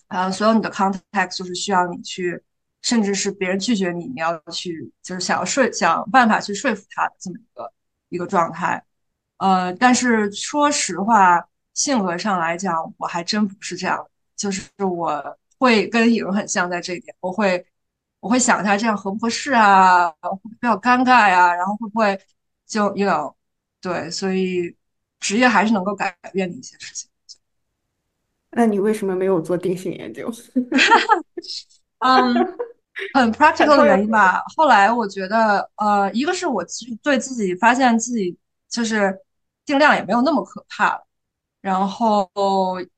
[0.08, 2.42] 啊，所有你的 context 就是需要你去。
[2.86, 7.72] 甚至是别人拒绝你，你要去就是想要说想办法去说服他的这么一个
[8.10, 8.80] 一个状态，
[9.38, 11.44] 呃，但是说实话，
[11.74, 17.66] 性格上来讲，我还真不是这样，就是我会跟颖很像在这一点，我会
[18.20, 22.16] 我会想一下这样合不合适啊，会比较尴尬呀，然后会不会
[22.66, 23.34] 就 you know
[23.80, 24.76] 对，所以
[25.18, 27.10] 职业还是能够改变的一些事情。
[28.50, 30.32] 那你为什么没有做定性研究？
[31.98, 32.56] 嗯。
[33.14, 34.42] 很 practical 的原因吧。
[34.56, 38.36] 后来我觉得，呃，一个是我其实对自己发现自己
[38.70, 39.16] 就是
[39.64, 41.02] 定量也没有那么可怕了，
[41.60, 42.28] 然后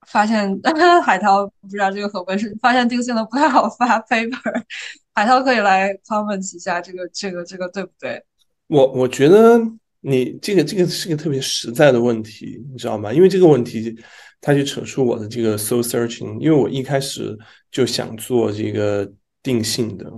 [0.06, 0.58] 发现
[1.02, 4.62] 海涛不知道这个合不合适，发现定性的不太好发 paper。
[5.14, 8.22] 海涛可以来 comment 一下这个这个这个对不对？
[8.68, 9.60] 我我觉得
[10.00, 13.12] 你这个这个是个特别实在的问题，你知道吗？
[13.12, 13.96] 因为这个问题，
[14.40, 16.38] 它就扯出我的这个 soul searching。
[16.38, 17.36] 因为我一开始
[17.72, 19.10] 就想做这个。
[19.42, 20.10] 定性的，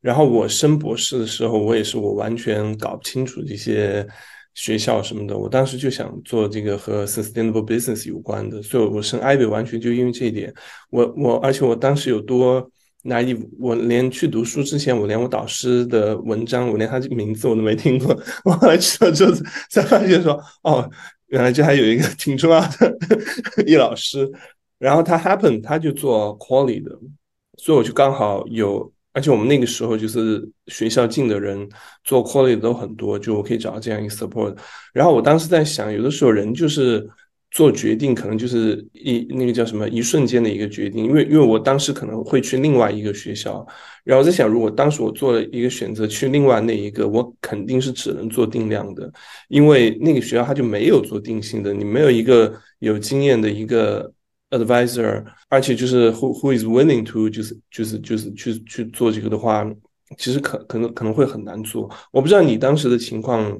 [0.00, 4.06] 然后我升博士的时候，我也是我完全搞不清楚这些
[4.54, 5.36] 学校什么的。
[5.36, 10.52] 我当时就想做这个和 sustainable business 有关的，所以我升 IB 完全就因为这一点。
[10.90, 12.70] 我我而且我当时有多
[13.04, 18.14] naive，我连去读书之前，我连我导师的文章，我连他这个名字我都没听过。
[18.44, 19.32] 我后来去了之后
[19.70, 20.90] 才发现说，哦，
[21.28, 22.96] 原来这还有一个挺重要的
[23.66, 24.30] 易老师。
[24.78, 26.90] 然后他 happen 他就做 quality 的。
[27.62, 31.68] 所以我就刚好有，而且我们那个时候就是学校进的人
[32.04, 34.56] 做 quality 都很多，就我可以找到这样一个 support。
[34.94, 37.06] 然后我当时在想，有的时候人就是
[37.50, 41.04] 做决定，可能就是一那个叫什么一瞬间的一个决定。
[41.04, 43.66] 因为因为我当时可能会去另外一个学校，
[44.04, 49.12] 然后在想，如果当时我做了一个选择去另外那一个，我肯定是只能做定量的，
[49.48, 54.10] 因为那个学校它就没有做定性的，你没有一个有经验的一个。
[54.50, 59.64] advisor，而且就是 who who is willing to 就是就是就是去去做这个的话，
[60.18, 61.88] 其实可可能可能会很难做。
[62.10, 63.56] 我不知道你当时的情况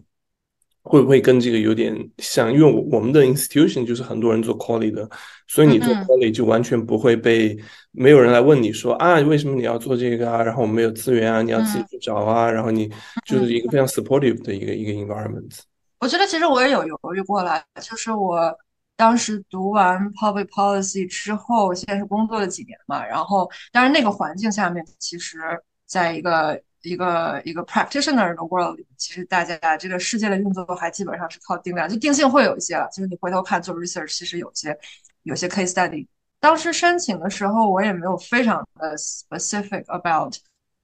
[0.83, 5.09] 会不会跟这个有点像，因为我我们的 institution 就是很多人做 quality 的，
[5.47, 7.57] 所以你做 quality 就完全不会被
[7.93, 12.91] 没有人来问你说啊为什么你要做这个啊，然后我们没有资源啊，你要自己去找啊，然后你
[13.27, 15.61] 就是一个非常 supportive 的一个一个 environment。
[16.01, 18.53] 我觉得其实我也有犹豫过了，就是我。
[19.01, 25.39] 当时读完 public policy 之后，现在是工作了几年嘛，然后当然那个环境下面，其实
[25.87, 32.87] 在一个一个一个 practitioner 的 world 里，其实大家这个世界的运作还基本上是靠定量，就定性会有一些了。
[32.93, 34.79] 就是你回头看做 research，其实有些
[35.23, 36.07] 有些 case study。
[36.39, 40.35] 当时申请的时候，我也没有非常的 specific about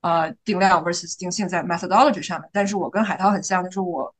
[0.00, 4.15] 呃定量 versus 定性在 methodology 上面，但是我跟海涛很像，就是我。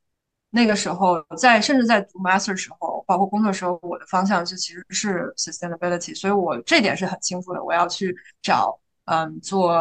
[0.56, 7.62] 那个时候在甚至在读 master 时候，包括工作时候，我的方向就其实是 sustainability，所以我这点是很清楚的。
[7.62, 9.76] 我要去找嗯做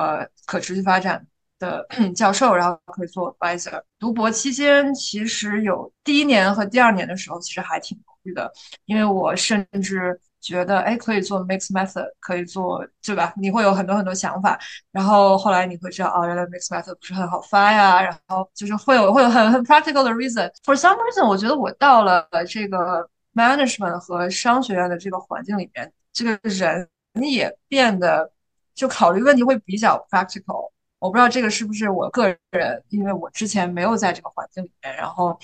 [0.46, 1.26] 可持续发展
[1.60, 3.82] 的 教授，然后可以做 advisor。
[3.98, 8.52] 读博期间，其实有第一年和第二年的时候，其实还挺犹豫的，
[8.84, 10.20] 因为我甚至。
[10.46, 13.34] 觉得哎，可以做 mix method，可以做，对吧？
[13.36, 14.60] 你会有很多很多想法，
[14.92, 20.48] 然后后来你会知道，哦，原来 mix method 不是很好发呀，然后就是会有会有很很 practical 的 reason。
[20.64, 28.32] For some reason，我觉得我到了这个 management 和商学院的这个环境里面，这个人也变得
[28.76, 30.70] 就考虑问题会比较 practical。
[31.00, 35.40] 我不知道这个是不是我个人，因为我之前没有在这个环境里面，然后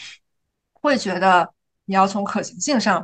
[0.73, 1.51] 会觉得
[1.85, 3.03] 你要从可行性上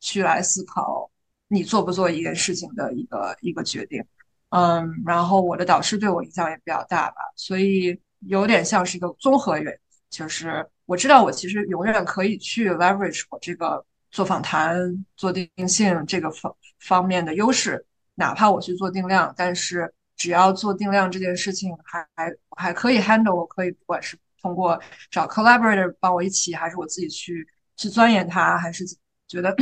[0.00, 1.10] 去来思考。
[1.54, 4.04] 你做不做一件事情的一个一个决定，
[4.48, 7.96] 嗯，然后我的导师对我影响也比较大吧，所以
[8.26, 9.78] 有点像是一个综合原因，
[10.10, 17.86] 就是我知道我其实永远可以去 leverage 我这个做访谈、做定性这个方方面的优势，
[18.16, 24.80] 哪怕我去做定量，但是只要做定量这件事情还还还可以 handle，我可以不管是通过
[25.10, 27.46] 找 collaborator 帮我一起，还是我自己去
[27.76, 28.84] 去钻研它，还是
[29.28, 29.54] 觉得。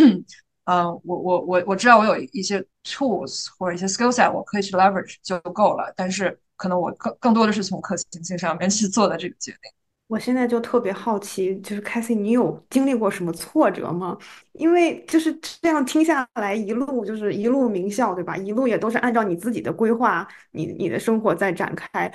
[0.64, 5.92] 嗯，我我我我知道我有一些 tools 或者一些 skill set，我可以去 leverage 就够了。
[5.96, 9.72] 但是可能我更更多的是从可行性上面去做的这个决定。
[10.08, 14.16] 我现在就特别好奇，就是 c a t h y 你有经历过什么挫折吗？
[14.52, 18.36] 因为就是这样听下来，一路就是一路名校，对吧？
[18.36, 22.12] 一路也都是按照你自己的规划，你你的生活在展开。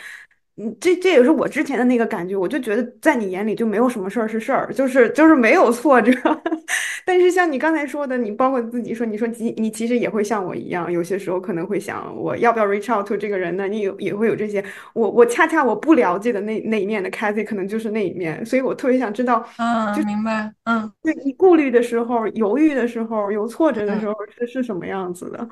[0.60, 6.12] 嗯，这这也是我之前的那个感觉，我就觉得在你眼里就没有什么事儿是事儿，就是就是没有挫折。
[7.06, 13.68] 但是像你刚才说的，你包括自己说，你说你你其实也会像我一样，有些时候可能会想，我要不要 reach out to 这个人呢？
[13.68, 25.48] 你有也会有这些，我我恰恰我不了解的那那一面的 Cathy 可能就是那一面，所以我特别想知道，嗯，就明白，嗯，对你顾虑的时候、犹豫的时候、有挫折的时候是是什么样子的？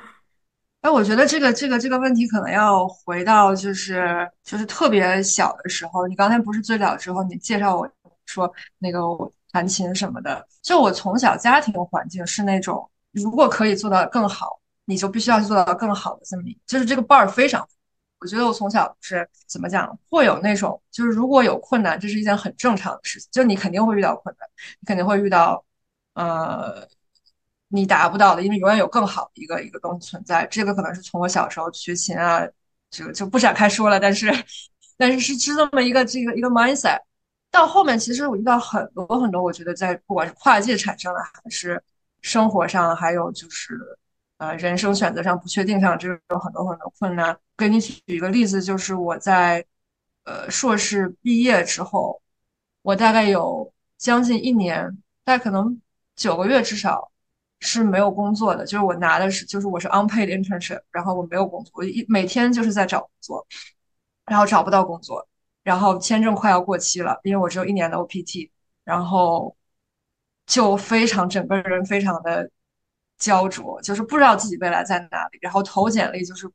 [0.86, 6.06] 哎，我觉得这个这个这个问题可能要回到就是就是特别小的时候。
[6.06, 7.90] 你刚才不是最早之后，你介绍我
[8.28, 10.48] 说那个我弹琴什么的。
[10.62, 17.68] 就我从小家庭环境是那种，如果可以做到更好，你就必须要去做到更好的这么，就是这个 bar 非常。
[18.20, 24.48] 我觉得我从小是怎么讲，会有那种就是如果有困难，这是一件很正常的事情，就你肯定会遇到困难，
[24.80, 25.66] 你肯定会遇到
[26.14, 26.88] 呃。
[27.70, 30.45] 你达不到的，因为永远有更好的一个一个东西存在。
[30.47, 32.41] 这个可能是从我小时候学琴啊，
[32.89, 33.99] 这个就不展开说了。
[33.99, 34.32] 但是，
[34.97, 36.99] 但是是是这么一个这个一个 mindset。
[37.51, 41.82] 到后面，其实我遇到很多很多，我觉得在不管是跨界产生的，还是
[42.22, 43.80] 生活上，还有就是
[44.38, 47.38] 呃人生选择上不确定上，这有很多很多困难。
[47.57, 49.66] 给你举一个例子，就是我在
[50.26, 52.22] 呃硕士毕业之后，
[52.82, 54.86] 我大概有将近一年，
[55.24, 55.82] 大概可能
[56.16, 57.11] 九个月至少。
[57.66, 63.45] 是没有工作的，就是我拿的是，就是我是 unpaid internship，然后我没有工作，我一每天就是在找工作，
[64.26, 65.28] 然后找不到工作，
[65.63, 68.51] 然后签证快要过期了，因为我只有一年的 OPT，
[68.84, 69.55] 然后
[70.45, 72.49] 就非常整个人非常的
[73.18, 76.47] 焦灼，就是不知道自己未来在哪里，然后投简历就是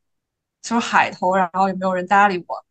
[0.62, 2.64] 就是海投，然后也没有人搭理我，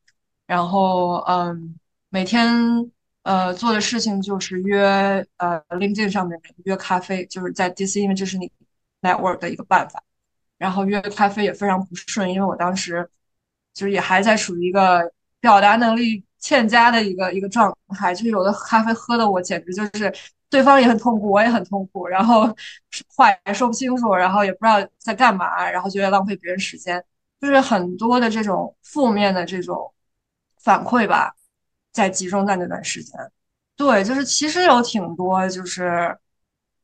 [0.47, 1.75] 然后嗯，
[2.09, 2.91] 每天。
[3.29, 8.51] 呃，做的事情就是约呃 LinkedIn 上面约咖啡，就是在 DC，因为这是你
[9.03, 10.03] network 的一个办法。
[10.57, 13.07] 然后约咖啡也非常不顺，因为我当时
[13.71, 20.11] 就是也还在属于一个表达能力欠佳的一个一个状态，就是有的咖啡喝的我简直就是
[20.49, 22.51] 对方也很痛苦，我也很痛苦，然后
[23.15, 27.03] 话也说不清楚，然后也不知道在干嘛，然后觉得浪费别人时间，
[27.39, 29.93] 就是很多的这种负面的这种
[30.63, 31.35] 反馈吧。
[31.91, 33.17] 在集中在那段时间，
[33.75, 36.17] 对，就是其实有挺多，就是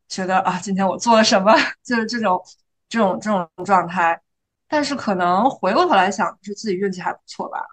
[0.07, 1.53] 觉得啊，今天我做了什么，
[1.83, 2.41] 就是这种
[2.89, 4.19] 这种这种状态。
[4.67, 7.63] 但是可能回过头来想，是自己运气还不错吧，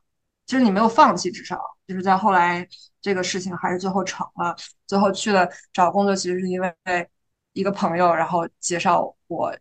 [0.47, 2.67] 就是你没有放弃，至少就是在后来
[3.01, 4.55] 这个事情还是最后成了，
[4.87, 6.75] 最后去了找工作，其实是因为
[7.55, 9.57] 一个朋友，然后介绍我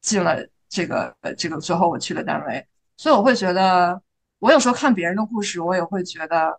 [0.00, 0.36] 进了
[0.68, 2.66] 这个这个，最后我去了单位。
[2.96, 4.00] 所以我会觉得，
[4.38, 6.58] 我有时候看别人的故事，我也会觉得。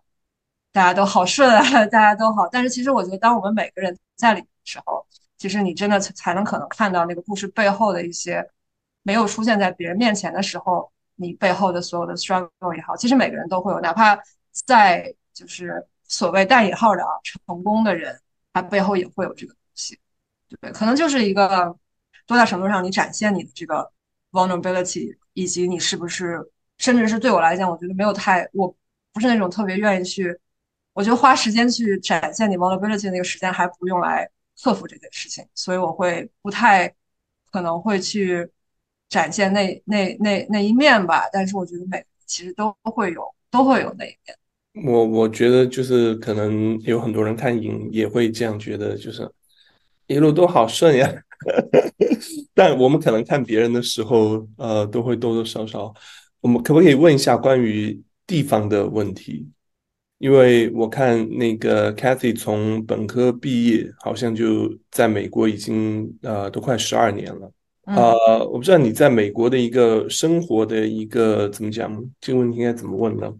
[0.74, 2.48] 大家都好顺啊，大家都好。
[2.50, 5.06] 但是其实我觉得，当我们每个人在里面的时候，
[5.38, 8.44] 其实你真的才能可能看到那个故事背后的一些
[9.04, 14.18] 没有出现在别人面前的时候，你背后的所有的 struggle 也好，其实每个人都会有，哪怕
[14.66, 18.20] 在就是所谓带引号的啊成功的人，
[18.52, 19.96] 他背后也会有这个东西，
[20.60, 21.76] 对，可能就是一个
[22.26, 23.88] 多大程度上你展现你的这个
[24.32, 28.74] vulnerability，以及你是不是，甚至是对我来讲，我觉得没有太，我
[29.12, 30.36] 不是那种特别愿意去。
[30.94, 34.26] 我觉得花时间去展现你 vulnerability 那个时间，还不用来
[34.62, 36.90] 克服这件事情，所以我会不太
[37.50, 38.48] 可能会去
[39.08, 41.24] 展现那那那那一面吧。
[41.32, 44.86] 但是我觉得每其实都会有都会有那一面。
[44.86, 49.28] 我我觉得就是可能有很多人看影也会这样觉得，就是
[50.06, 51.12] 一路都好顺呀。
[52.54, 55.92] 但我们可能看别人的时候，呃，都会多多少少。
[56.40, 59.48] 我们可不可以问一下关于地方的问题？
[60.24, 67.52] 因为我看那个 Cathy 从本科毕业，好像就在美国已经呃都快十二年了。
[67.84, 73.30] 呃，我不知道你在美国的一个生活的一个怎么讲，这个问题应该怎么问呢？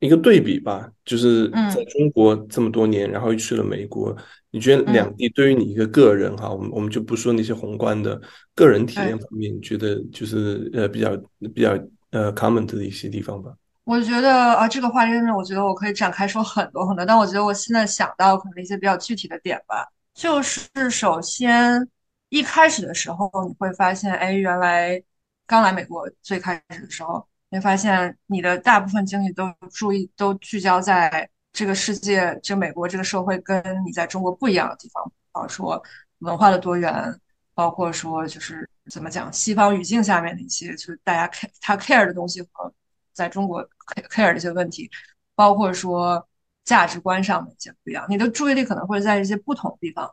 [0.00, 4.14] 一个对比吧，就是在中国这么多年，然后又去了美国，
[4.50, 8.20] 你觉得两地对于你一个个人哈，我们我们就不说那些宏观的
[8.54, 11.16] 个人体验方面，你觉得就是呃比较
[11.54, 11.70] 比较
[12.10, 13.54] 呃 common 的一些地方吧？
[13.86, 21.88] 我觉得啊，这个话题上面，我觉得我可以展开说很多很多，但我觉得我现在想到可能一些比较具体的点吧，就是首先
[22.28, 25.00] 一开始的时候，你会发现，哎，原来
[25.46, 27.24] 刚来美国最开始的时候。
[27.48, 35.80] 你会发现，你的大部分精力都注意都聚焦在这个世界，这美国这个社会跟你在中国不一样的地方，比方说
[36.18, 36.92] 文化的多元，
[37.54, 42.70] 包括说就是怎么讲西方语境下面的一些，就是大家 care 他 care 的东西和
[43.16, 43.66] 在中国
[44.10, 44.90] care 的一些问题，
[45.34, 46.28] 包括说
[46.64, 50.08] 价值观上的一些不一样，你的注意力可能会在一些不同的地方。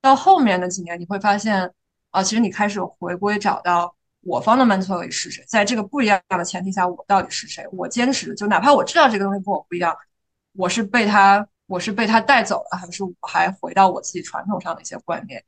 [0.00, 1.70] 到后面的几年，你会发现
[2.10, 3.94] 啊，其实你开始回归找到。
[4.26, 5.44] 我方的 mentally 是谁？
[5.46, 7.62] 在这个不一样的前提下，我到底是谁？
[7.72, 9.94] 我坚持，就哪怕我知道这个东西跟我不一样，
[10.54, 15.44] 我是被他，我是被他带走了，还是我还回到我自己传统上的一些观念？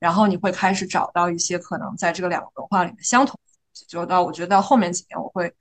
[0.00, 3.38] 然后你会开始找到一些可能在这个两个文化里面相同。
[3.86, 5.54] 就到我觉得到后面几年，我会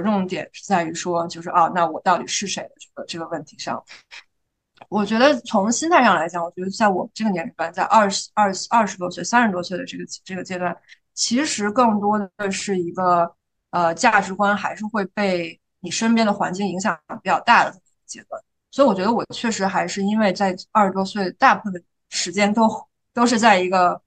[0.00, 3.82] 着重点是在于说，就是啊，那我到底是谁的这个这个问题上。
[4.88, 10.76] 我觉得从心态上来讲，我觉得在我们这个年龄段，在二十二二十多岁、三十多岁的这个这个阶段。
[11.14, 13.30] 其实更多的是一个
[13.68, 22.66] 呃价值观还是会被你身边的环境影响比较大的阶段，所以我觉得我确实还是因为在二十多岁大部分的时间都
[23.12, 24.00] 都是在一个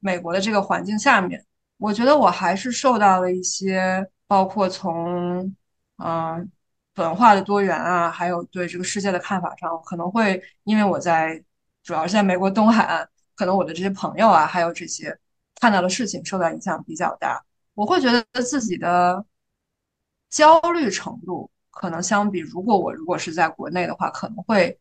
[0.00, 1.44] 美国的这个环境下面，
[1.76, 5.56] 我觉得我还是受到了一些包括从
[5.96, 6.48] 嗯
[6.94, 11.42] 文化的多元啊，还有对这个世界的看法上，可能会因为我在
[11.82, 15.18] 主要是在美国东海岸，可能我的这些朋友啊，还有这些。
[15.60, 19.26] 看到的事情受到影响比较大，我会觉得自己的
[20.30, 24.78] 焦虑程度可能相比，如果我如果是在国内的话，可能会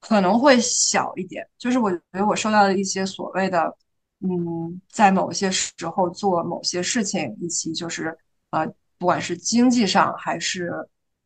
[0.00, 1.46] 可能会小一点。
[1.58, 3.76] 就是我觉得我受到的一些所谓的，
[4.20, 8.16] 嗯，在某些时候做某些事情，以及就是
[8.52, 10.72] 呃，不管是经济上还是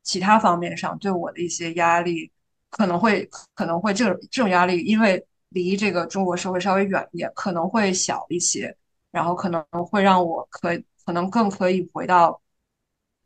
[0.02, 2.32] 其他方面上对我的一些压力，
[2.70, 5.24] 可能会可能会这种这种压力，因为。
[5.50, 8.76] 离这个中国社会稍微远一点，可能会小一些，
[9.10, 10.68] 然后可能会让我可
[11.04, 12.38] 可能更可以回到，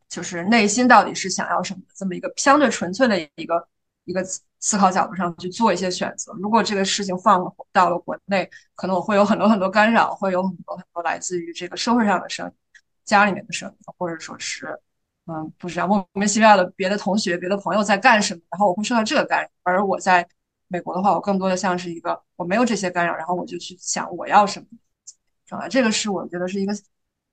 [0.07, 3.67] 就是内心到底是想要什么的这么一个相对纯粹的一个
[4.05, 4.23] 一个
[4.59, 6.31] 思考角度上去做一些选择。
[6.33, 7.43] 如果这个事情放
[7.73, 12.53] 到了国内，可能我会有很多很多干扰，会有很多很多来自于这个社会上的声音、
[13.03, 14.79] 家里面的声音，或者说是
[15.25, 20.27] 嗯，不知道莫名其妙的别的同学、别的朋友在干什么，然后我会受到这个干扰，而我在。
[20.73, 24.65] 美国的话，我更多的像是一个我没有这些干扰，然后我就去想我要什么
[25.45, 25.67] 状态。
[25.67, 26.73] 这个是我觉得是一个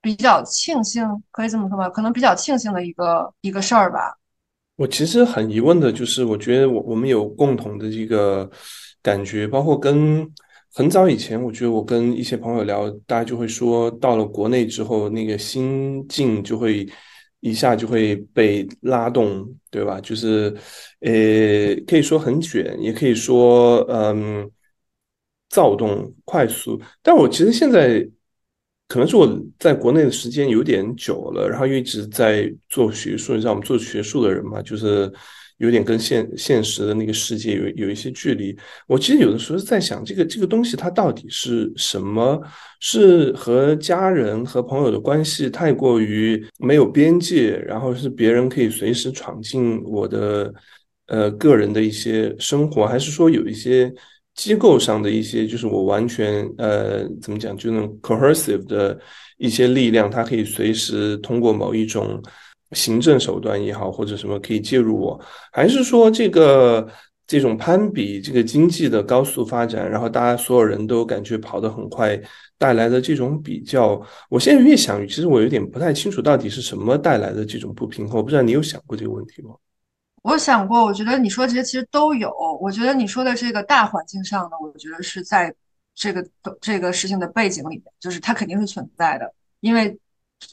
[0.01, 1.89] 比较庆幸，可以这么说吧？
[1.89, 4.17] 可能比较庆幸的一个一个事儿吧。
[4.75, 8.51] 我其实很疑问的就是，我觉得我我们有共同的一个
[9.01, 10.29] 感觉，包括跟
[10.73, 16.87] 很早以前，我觉得我跟一些朋友聊，大家就会说，到了国内之后，那个心境就会。
[17.41, 19.97] 一下就会被拉动，对吧？
[20.01, 20.53] 就是，
[20.99, 24.51] 呃，可以说很卷，也可以说，嗯，
[25.47, 26.77] 躁动快速。
[27.01, 28.05] 但我其实现在，
[28.89, 29.25] 可能是我
[29.57, 35.09] 在国内的时间有点久了，然后又一直在做学术，你知道，我们做学术的人嘛，就是。
[35.59, 38.57] 有点跟现现实的那个世界有有一些距离。
[38.87, 42.41] 我其实有的时候在想，这个这个东西它到底是什么？
[42.79, 50.53] 是和家人和朋友的关系太过于没有边界，然后是别人可以随时闯进我的
[51.07, 53.93] 呃个人的一些生活，还是说有一些
[54.35, 58.97] 机构上的一些，就是我完全呃怎么讲，就那种 coercive 的
[59.37, 62.23] 一些力量，它可以随时通过某一种。
[62.71, 65.19] 行政手段也好，或者什么可以介入我，
[65.51, 66.87] 还是说这个
[67.25, 72.19] 这种攀比，这个经济的高速发展，然后大家所有人都感觉跑得很快，
[72.57, 78.17] 带来的这种比较，我现在越想，其实我有点不太清楚到底是什么带来的这种不平衡。
[78.17, 79.51] 我不知道你有想过这个问题吗？
[80.21, 82.29] 我想过，我觉得你说这些其实都有。
[82.59, 85.53] 我觉得你说的这个大环境上的，我觉得是在
[85.95, 86.27] 这个
[86.59, 89.97] 这个事情的背景里面，就是它肯定是存在的，因为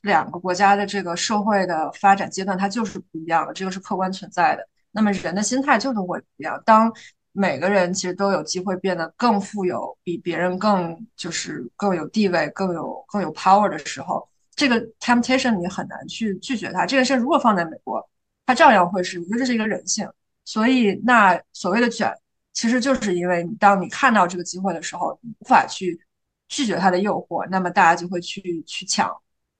[0.03, 4.69] 两个国家的这个社会的发展阶段它就是不一样的，这个是客观存在的。
[4.91, 6.63] 那么人的心态就是会不一样。
[6.65, 6.93] 当
[7.33, 16.87] 每个人其实都有机会变得更富有，比别人更就是更有地位、更有更有 power 的时候，这个 temptation 你很难去拒绝它。
[16.87, 18.07] 这件事如果放在美国。
[18.49, 20.09] 它照样会是，我觉得这是一个人性，
[20.45, 22.15] 所以那所谓的卷，
[22.53, 26.01] 其实就是因为当你看到这个机会的时候，你无法去
[26.47, 29.13] 拒绝它的诱惑，那么大家就会去去抢，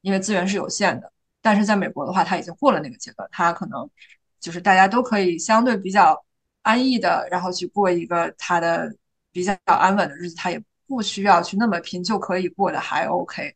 [0.07, 1.13] 因为资源是有限的。
[1.43, 3.91] 但是在美国的话，它已经过了那个阶段，它可能
[4.39, 6.25] 就是大家都可以相对比较
[6.63, 8.95] 安逸的，然后去过一个他的
[9.33, 13.53] 比较安稳的日子，他也不需要去那么拼，就可以过得还 OK。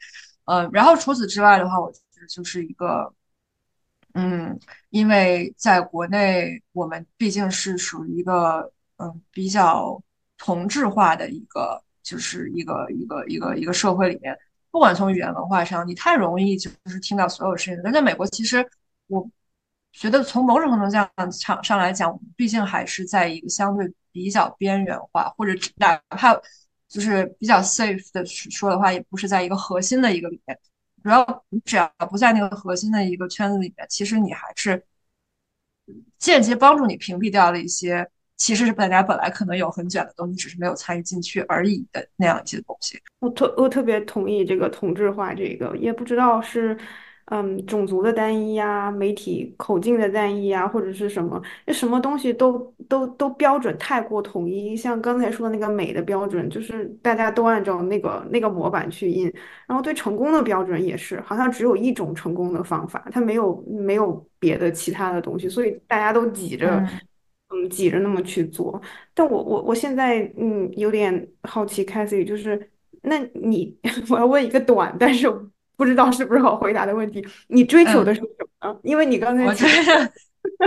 [0.46, 3.14] 嗯，然后除此之外的话，我觉得就是一个。
[4.14, 10.02] 嗯，因为在国内，我们毕竟是属于一个嗯比较
[10.36, 14.36] 同质化的一个，就是一个一个一个一个社会里面，
[14.70, 17.80] 不管从语言文化上，你太容易就是听到所有声音。
[17.82, 18.64] 但在美国，其实
[19.08, 19.28] 我
[19.92, 21.10] 觉得从某种程度上
[21.40, 26.34] 场上来讲，毕竟还是在一个相对比较边缘化，或者哪怕
[26.88, 30.58] 就是比较 safe 的说的话，也不是在一个核心的一个里面。
[31.02, 34.84] 主要你只要不在那个核心的一个圈子里面，其实你还是
[36.18, 38.08] 间接帮助你屏蔽掉了一些，
[38.40, 42.98] 其实是大家本来可能有很卷的东西，只是没有参与进去而已的那样一些东西。
[43.20, 46.76] 我特我特别同意这个同质化，这个也不知道是。
[47.32, 54.76] 嗯，种族的单一呀，媒体口径的单一呀，或者是什么，那什么东西都都都标准太过统一。
[54.76, 59.32] 像刚才说的那个美的标准，就是大家都按照那个那个模板去印。
[59.68, 66.84] 然后对成功的标准也是，好像只有一种成功的方法，它没有没有别的其他的东西，所以大家都挤着，
[67.50, 68.80] 嗯，挤着那么去做。
[69.14, 72.70] 但我我我现在嗯有点好奇 c a t h y 就是
[73.02, 73.76] 那你
[74.10, 75.30] 我要问一个短，但是。
[75.80, 77.26] 不知道是不是好回答的问题？
[77.48, 78.26] 你追求的是什
[78.60, 78.78] 么？
[78.82, 79.46] 因为你刚才，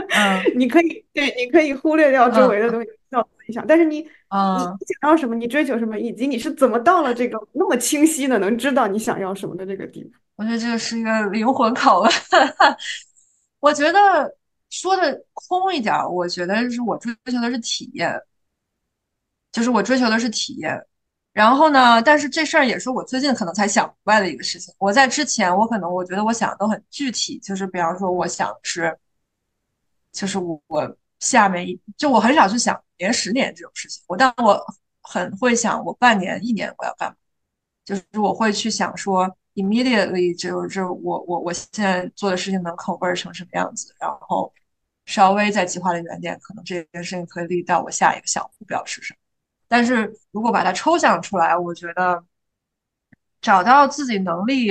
[0.10, 3.64] 嗯， 你可以对，你可以忽略掉周围的东西，要自己想。
[3.68, 5.36] 但是你，你想要什么？
[5.36, 6.00] 你追求什么？
[6.00, 10.10] 以及你是怎么到了这个那么清晰的能知道你想要什么的这个地步？
[10.38, 12.12] 我觉得这个是一个灵魂拷问。
[13.60, 14.36] 我觉得
[14.74, 18.12] 说的空一点，我觉得是我追求的是体验，
[19.52, 20.84] 就是我追求的是体验。
[21.32, 22.02] 然后呢？
[22.02, 24.74] 但是这事儿也是我最近可能才想明白的一个事情。
[24.78, 28.96] 我在之前，我可能我觉得我想的都很具体，就是比方说，我想是，
[30.12, 31.68] 就是我我下面
[31.98, 34.04] 就我很少去想年十年这种事情。
[34.08, 34.64] 我但我
[35.02, 37.16] 很会想，我半年一年我要干嘛，
[37.86, 44.54] 就是我会去想说，immediately 就是我我我现在做的事情能 convert 成什么样子，然后
[45.06, 49.18] 稍微再计划的远点，可能这件事情可以立到我下一个小目标是什么。
[49.68, 52.24] 但是如果把它抽象出来，我觉得
[53.42, 54.70] 找到自己能力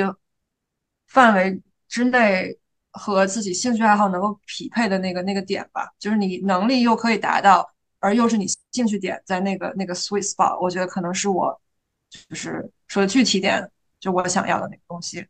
[1.09, 2.59] 范围之内
[2.91, 7.69] 和自己兴趣爱好能够匹配的那个那个点吧，就是你能力又可以达到，
[7.99, 11.61] 而又是你兴趣点在那个那个 sweet spot，我觉得可能是我
[12.09, 15.27] 就是说的具体点，就我想要的那个东西。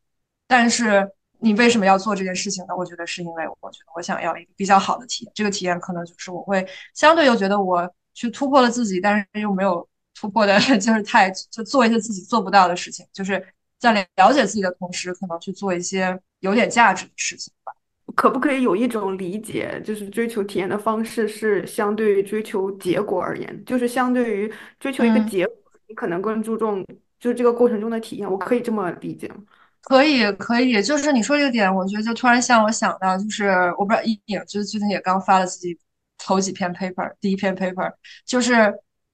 [0.46, 1.10] 但是
[1.42, 2.74] 你为什么要做这件事情呢？
[2.76, 7.92] 我觉得是因为我觉得我想要一个比较好的体验，这个体验可能就是我会相对又觉得我。
[8.14, 13.42] 去突破了自己，但是又没有突破的， 就是太就做一些自己做不到的事情，就是
[13.78, 17.72] 在了解自己的同时，可能去做一些有点价值的事情吧。
[18.14, 25.56] 可不可以有一种理解，就是追求体验的方式是相对于追求结果而言，就是相对于追求一个结果，
[25.88, 26.86] 你可能更注重
[27.18, 28.30] 就是这个过程中的体验。
[28.30, 29.36] 我可以这么理解吗？
[29.82, 35.78] 可以，可以，就是你说这个点，我觉得就突然像我想到，就是我不知道一影，就是最近也刚发了自己。
[36.24, 37.92] 头几篇 paper，第一篇 paper
[38.24, 38.72] 就是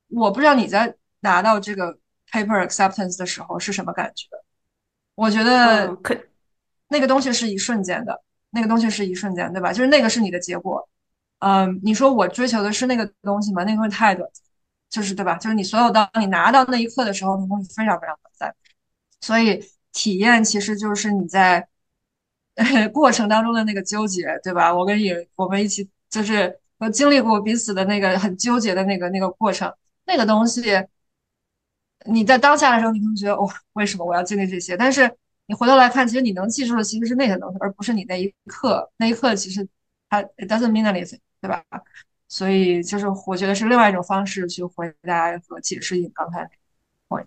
[0.08, 1.98] 我不知道你在拿到这个
[2.30, 4.26] paper acceptance 的时候是什么感觉。
[5.14, 6.14] 我觉得可
[6.88, 9.72] 那个东西是一瞬间的，那个东西是一瞬间，对吧？
[9.72, 10.86] 就是那个是你的结果。
[11.38, 13.64] 嗯，你说我追求的是那个东西吗？
[13.64, 14.28] 那个东西太短，
[14.90, 15.38] 就是对吧？
[15.38, 18.54] 就是你所有当你拿到那一刻的时候，那东西非常非常短暂。
[19.22, 21.68] 所以体验其实就是你在
[22.92, 24.74] 过程当中的那个纠结，对吧？
[24.74, 26.60] 我跟你我们一起就是。
[26.80, 29.74] 我经历过彼此的那个很纠结的那个那个过程，
[30.06, 30.62] 那个东西，
[32.06, 34.76] 你在当下的时候，你可能觉得哇，为什么我要经历这些？
[34.76, 35.12] 但是
[35.46, 38.88] 你回头来看，其实你能记住的其实是那些东西，而不是你那一刻。
[38.96, 39.66] 那一刻其实
[40.08, 41.64] 它 doesn't mean anything，对吧？
[42.28, 46.48] 所以就是我觉得是另外一种方式去回答和解释你刚才
[47.08, 47.26] point。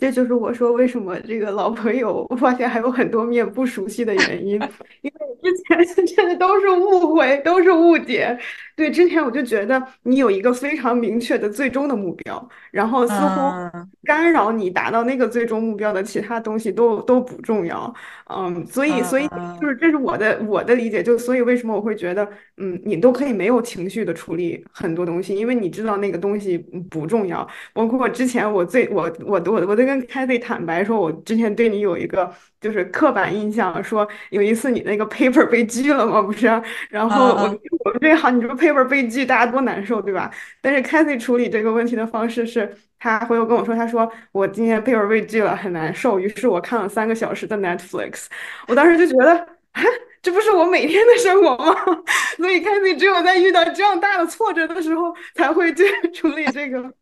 [0.00, 4.54] 这就是我说为什么这个老朋友，发现还有很多面不熟悉的原因，
[5.02, 5.29] 因为。
[5.42, 8.38] 之前 真的都是误会，都是误解。
[8.76, 17.92] 对，之前我就觉得你有一个非常明确的最终的目标，然后似乎干扰你达到那个最终目标的其他东西都都不重要。
[18.34, 19.28] 嗯，所以所以
[19.60, 22.26] 就是这是我的我的理解，就所以为什么我会觉得，
[22.56, 26.56] 嗯，你都可以没有情绪的处理很多东西，因为你知道那个东西
[26.88, 27.46] 不重要。
[27.74, 36.20] 包括之前我最我我我我都跟凯 a t h y 坦白说，我之前对你有一个就是刻板印象，说有一次你那个 paper 被拒了吗？
[36.22, 36.46] 不是，
[36.90, 37.42] 然后我
[37.84, 38.80] 我们这行你这个 paper。
[38.90, 40.28] 被拒，大家多难受，对吧？
[40.60, 46.18] 但是 Cathy 处理这个问题的方式是，他回头跟我说，他说我今天 paper 被拒了，很难受。
[46.18, 48.26] 于是我看了三个小时的 Netflix，
[48.66, 49.32] 我当时就觉得，
[49.72, 49.82] 啊，
[50.20, 51.74] 这不是我每天的生活吗？
[52.36, 56.92] 所以 Cathy 只有在遇到这样大的挫折的时候，才会去 处理这个。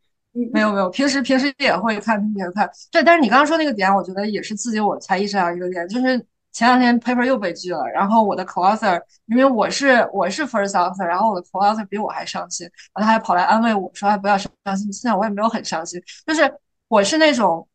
[0.52, 2.70] 没有没有，平时平时也会看，平时也会看。
[2.90, 6.24] 对，但是你刚刚说那个点，我觉得也是刺激我才意识到一个点，就是。
[6.50, 16.52] 前两天 paper 又被拒了，然后我的 co-author，因为我是我是 first author，然后我的 co-author 比我还伤心，然后他还跑来安慰我说：“还不要伤心。”现在我也没有很伤心，就是
[16.88, 17.68] 我是那种，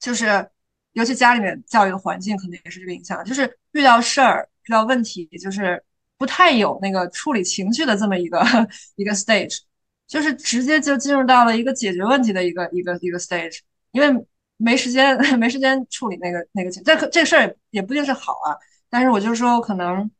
[0.00, 0.46] 就是
[0.92, 5.82] 尤其家里面教育的环境可能也是这个影响，就是遇到事儿遇到问题，就是
[6.18, 8.40] 不太有那个处理情绪的这么一个
[8.96, 9.60] 一个 stage，
[10.10, 13.60] 就是直接就进入到了一个解决问题的一个一个一个 stage，
[13.92, 14.26] 因为。
[14.62, 18.52] 没时间， 没时间处理那个那个情，这这事儿也不一定是好啊。
[18.90, 20.10] 但是我就说，可能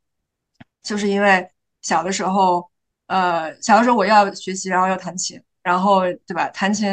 [0.82, 1.46] 就是因为
[1.82, 2.66] 小的时候，
[3.06, 6.48] 呃，小的时候我要学习，然后要弹琴，然后对吧？
[6.54, 6.88] 弹琴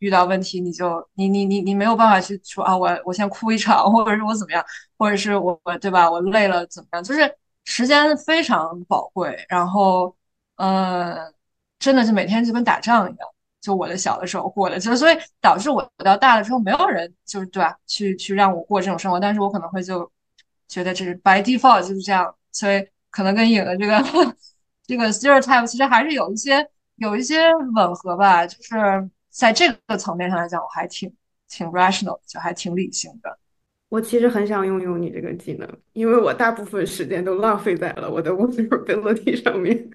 [0.00, 4.64] 遇到问题，你就你你你你没有办法去说啊，我我先哭一场，或者是我怎么样，
[4.98, 6.10] 或者是我我对吧？
[6.10, 7.04] 我累了怎么样？
[7.04, 7.32] 就是
[7.64, 10.12] 时间非常宝贵，然后
[10.56, 11.32] 呃，
[11.78, 13.28] 真的是每天就跟打仗一样。
[13.60, 19.18] 就我的小的时候过的，就所以导致我到大了之后，没有人就是对吧，去去让我过这种生活。
[19.18, 20.10] 但是我可能会就
[20.68, 24.04] 觉得这是 by default 就是这样，所以可能跟影的这个
[24.86, 28.46] 这个 stereotype 其实还是有一些有一些吻合吧。
[28.46, 31.10] 就是在这个层面上来讲，我还挺
[31.48, 33.38] 挺 rational，就还挺理性的。
[33.94, 39.88] 我其实很想拥有你这个技能，因为我大部分时间都浪费在了我的 vulnerability 上面。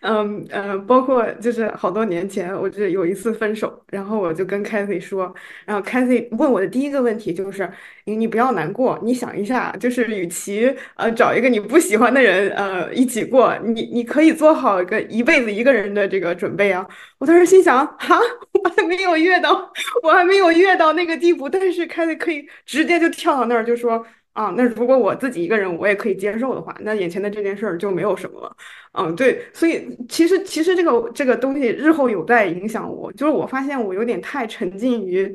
[0.00, 5.32] 嗯嗯，包括就是好多年前，我就有一次分手，然后我就跟 Cathy 说，
[5.64, 7.70] 然后 Cathy 问我的第一个问题就是，
[8.04, 16.84] 你你不要难过，你想一下，就是与其呃找一个你不喜欢的人呃一起过，你你可以做好一个一辈子一个人的这个准备啊。
[17.18, 18.18] 我当时心想，哈，
[18.62, 19.72] 我还没有越到，
[20.02, 23.35] 我还没有越到那个地步，但是 Cathy 可以直接就跳。
[23.36, 28.56] 到那儿就说啊，那如果我自己一个人我也可以接受的话，那眼前的这件事儿就没有什么了。
[28.92, 35.34] 嗯，对，所以其实其实这个这个东西日后有在影响我，就是我发现我有点太沉浸于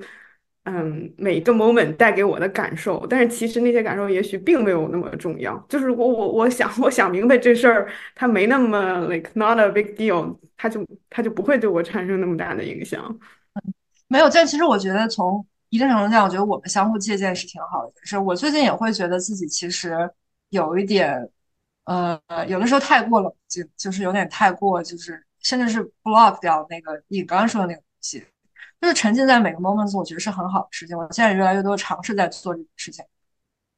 [0.65, 5.57] 嗯每个 moment 带给我的感受，但是其实那些感受也许并没有那么重要。
[5.69, 13.19] 就是我我我想我想明白这事儿，它没那么 like not a big deal，它就它就不会对我产生那么大的影响。
[14.07, 15.43] 没有，但其实我觉得从。
[15.71, 17.93] 一定程度上，我觉得我们相互借鉴是挺好的。
[18.03, 19.97] 是我最近也会觉得自己其实
[20.49, 21.29] 有一点，
[21.85, 28.19] 呃，有的时候太过冷静，就是有点太过，就是甚至是 block 掉那个你刚刚说的那个东西，
[28.81, 30.97] 就是沉浸在每个 moments，我觉得是很好的事情。
[30.97, 33.05] 我现在越来越多尝试在做这件事情。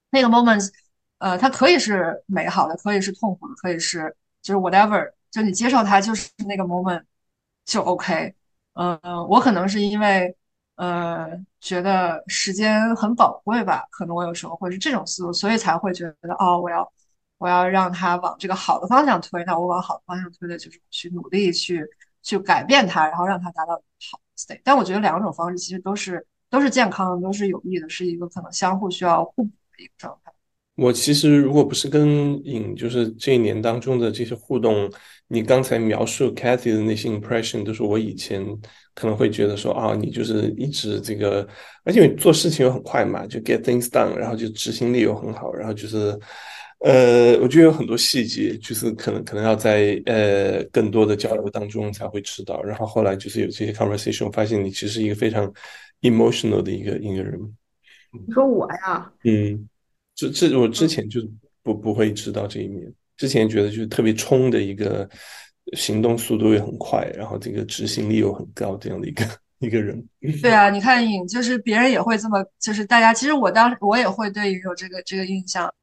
[0.09, 0.71] 那个 moments，
[1.19, 7.03] 呃，它可以是美好的，可以是痛苦的，可以是就是 whatever，就你接受它就是那个 moment
[7.65, 8.33] 就 OK。
[8.73, 10.35] 嗯，我可能是因为。
[10.75, 11.29] 呃，
[11.61, 13.85] 觉得时间很宝贵吧？
[13.91, 16.91] 可能我有时候会是这种思路，所以才会觉得哦，我要
[17.37, 19.43] 我要让他往这个好的方向推。
[19.45, 21.85] 那我往好的方向推的就是去努力去
[22.23, 23.75] 去改变他，然后让他达到
[24.11, 24.61] 好 state。
[24.63, 30.31] 但我觉得两种方式其实都是都是健康的，都是有益的，是一个可能相互需要互补的一个状态。
[30.75, 34.91] 我其实如果不是跟影，就是这一年当中的这些互动，
[35.27, 38.43] 你刚才描述 Cathy 的那些 impression，都是我以前。
[38.95, 41.47] 可能会觉得说啊，你就是一直这个，
[41.83, 46.17] 而且做事情又很快嘛，就 get things done，然后就执行力又很好，然后就是，
[46.79, 52.61] 呃，我觉得有很多细节，就是可能可能要在呃更多的交流当中才会知道。
[52.63, 55.51] 然后后来就是有这些 conversation，发现你其实是一个非常
[56.01, 57.39] emotional 的一个一个人。
[58.11, 59.11] 你说我呀？
[59.23, 59.67] 嗯，
[60.13, 61.19] 这这我之前就
[61.63, 65.09] 不不会知道这一面，之前觉得就是特别冲的一个。
[65.71, 69.25] 行动速度也很快，然后这个执行力又很高，这样的一个
[69.59, 70.05] 一个人。
[70.41, 75.73] 对啊，你看影，就是别人也会这么，就是大家其实我当时我也会对影有这个这个印象，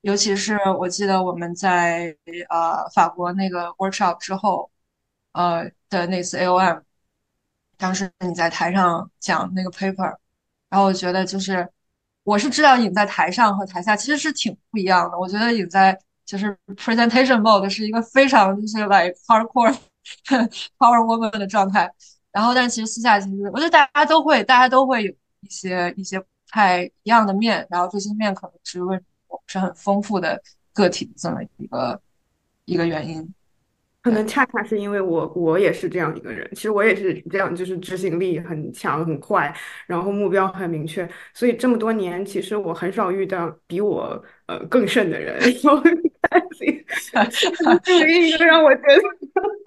[0.00, 2.16] 尤其是我记得我们在
[2.48, 4.70] 呃法国那个 workshop 之后，
[5.32, 6.80] 呃的那次 AOM，
[7.76, 10.16] 当时你在台上讲那个 paper，
[10.70, 11.68] 然后我觉得就是
[12.24, 15.98] 我是知道影在台上和台下其实是挺不一样的，我觉得影在
[16.28, 19.74] 就是 presentation mode 是一个非常就是 like hardcore
[20.76, 21.90] power woman 的状态。
[22.30, 25.10] 然后，但其实私下其实，我觉得大家都会，大家都会有
[25.40, 27.66] 一些一些不太一样的面。
[27.70, 30.40] 然后这些面可能是为我不是很丰富的
[30.74, 32.00] 个体的这么一个
[32.66, 33.34] 一个原因。
[34.00, 39.52] 可能恰恰是因为我我也是这样一个人，其实我也是这样，就是执行力很强很快，
[39.86, 45.38] 然后目标很明确，所以这么多年其实我很少遇到比我呃更甚的人。
[47.12, 49.02] 然后这一个让我觉得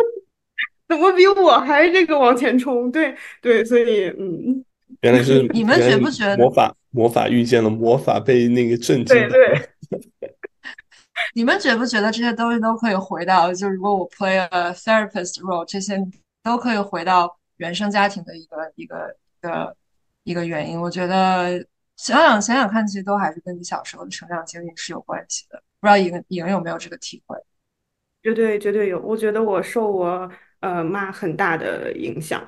[0.88, 2.91] 怎么比我还这个往前冲？
[2.91, 4.63] 对对，所以嗯，
[5.01, 9.17] 原来是你们觉不觉得魔法魔法遇见了魔法被那个震惊？
[9.17, 9.59] 对对。
[11.34, 13.53] 你们觉不觉得这些东西都可以回到？
[13.53, 15.97] 就如果我 play a therapist role，这些
[16.43, 19.15] 都可以回到原生家庭的一个一个
[20.24, 20.80] 一一个原因。
[20.80, 21.65] 我觉得
[21.97, 25.61] 想想想想看，其实都还是跟你小时候的成长经历是有关系的。
[25.80, 27.38] 不知道颖颖有没有这个体会？
[28.22, 28.99] 绝对绝对有。
[29.01, 30.32] 我觉得我受我。
[30.62, 32.39] 呃，妈很大的影响，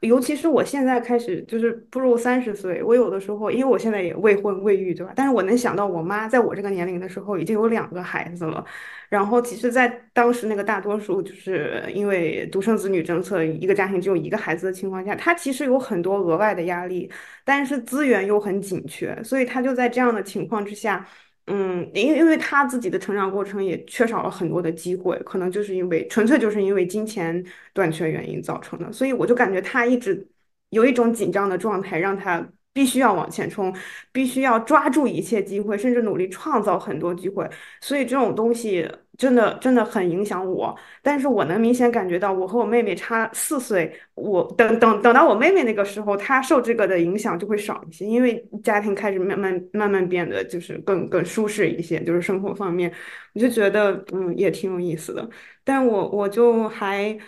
[0.00, 5.12] 尤其是我现在开始就是步入三十岁，我有的时候，因为我现在也未婚未育，对吧？
[5.14, 8.64] 但是我能想到我妈在我这个年龄的时候已经有两个孩子了，
[9.08, 17.08] 然后其实，在当时那个大多数就是因为独生子女政策，一个家庭只有一个孩子的情况下，她其实有很多额外的压力，
[17.44, 21.06] 但是资源又很紧缺，所以她就在这样的情况之下。
[21.52, 30.26] 嗯，因为因为他自己的成长过程也缺少了很多的机会，可能就是因为纯粹就是因为金钱短缺原因造成的，所以我就感觉他一直
[30.68, 33.74] 有一种紧张的状态，让他必须要往前冲，
[34.12, 37.48] 必须要抓住一切机会，甚至努力创造很多机会，
[37.80, 38.88] 所以这种东西。
[39.18, 52.92] 真的真的很影响我，但是我能明显感觉到，我和我妹妹差四岁，我等等等到我妹妹那个时候，她受这个的影响就会少一些，因为家庭开始慢慢慢慢变得就是更更舒适一些，就是生活方面，
[53.34, 55.28] 我就觉得嗯也挺有意思的，
[55.64, 57.18] 但我我就还。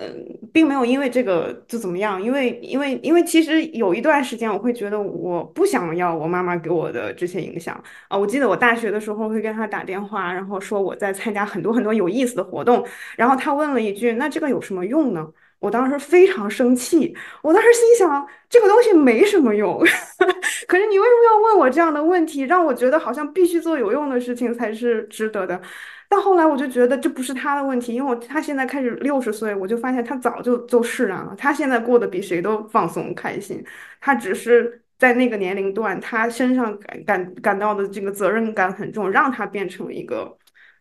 [0.00, 8.16] 嗯，并没有因为这个就怎么样，因为因为因为其实有一段时间，我会觉得我不想要我妈妈给我的这些影响啊。
[8.16, 12.86] 我记得我大学的时候会跟她打电话，然后说我在参加很多很多有意思的活动，
[13.16, 15.26] 然后她问了一句：“那这个有什么用呢？”
[15.60, 19.76] 我当时非常生气，我当时心想这个东西没什么用，
[20.68, 25.60] 可是你为什么要问我这样的问题，让我觉得好像必须做有用的事情才是值得的。
[26.08, 33.62] 到后来我就觉得这不是他的问题，因为我他现在开始六十岁，我就发现他早就就释然了，他现在过得比谁都放松开心。
[34.00, 40.34] 他只是在那个年龄段，他身上感感感到的这个责任感很重，让他变成一个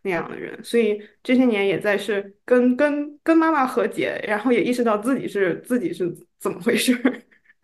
[0.03, 0.57] 那样的人。
[0.63, 6.09] 所以这些年也在是跟跟跟妈妈和解，然后也意识到自己是自己是
[6.39, 6.93] 怎么回事。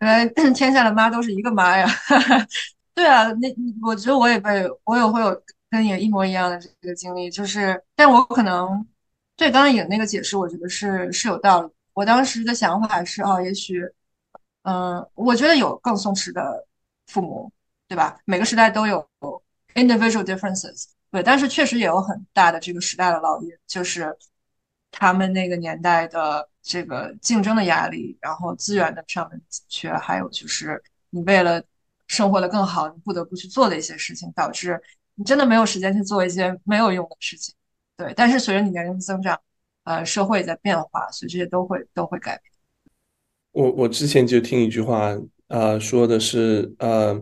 [0.06, 1.88] 来，天下的妈都是一个妈呀。
[2.94, 3.48] 对啊，那
[3.88, 5.42] 我觉得我也被我也会有。
[5.74, 8.86] 跟你一模一样的这个经历，就是，但我可能
[9.36, 11.72] 对刚刚影那个解释，我觉得是是有道理。
[11.94, 13.82] 我当时的想法是，哦，也许，
[14.62, 16.64] 嗯，我觉得有更松弛的
[17.08, 17.50] 父母，
[17.88, 18.20] 对吧？
[18.24, 19.04] 每个时代都有
[19.74, 24.16] individual differences，对，但是确实也有很大的这个时代的烙印，就是
[24.92, 31.60] 他们那个年代的这个竞争的压力，然后资源的上的紧缺，还有就是你为了
[32.06, 34.80] 生活的更好，你不得不去做的一些事情，导致。
[35.16, 37.54] 你真的没有时间去做一些没有用的事情，
[37.96, 38.12] 对。
[38.16, 39.38] 但是随着你年龄的增长，
[39.84, 42.52] 呃，社会在变化，所以这些都会都会改变。
[43.52, 47.16] 我我之前就听一句话，呃，说的是，呃，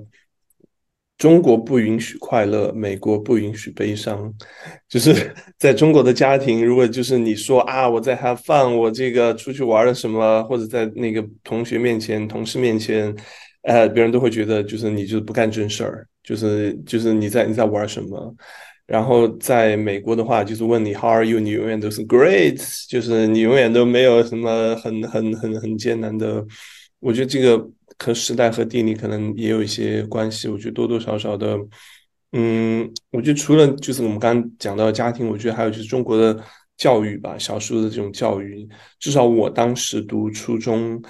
[1.19, 4.33] 中国不允许快乐，美国不允许悲伤。
[4.89, 13.15] 就是 在中国的家庭，如果就是你说啊，我在 have fun，我这个出去玩了什么，或者在那个同学面前、同事面前。
[13.63, 18.35] 呃，别人都会觉得就是你就是不干正事儿，就是就是你在你在玩什么。
[18.85, 21.39] 然后在美国的话，就是问你 How are you？
[21.39, 26.45] 你永远都是 Great，就是你永远都没有什么很很很很艰难的。
[26.99, 27.65] 我觉得这个
[27.99, 30.49] 和时代和地理可能也有一些关系。
[30.49, 31.57] 我觉得多多少少的，
[32.33, 36.43] 嗯，我觉得除了就是我们刚刚讲到家庭，我觉得还有就是中国的
[36.77, 41.01] 教育吧，小时候的这种教育，至少我当时读初中。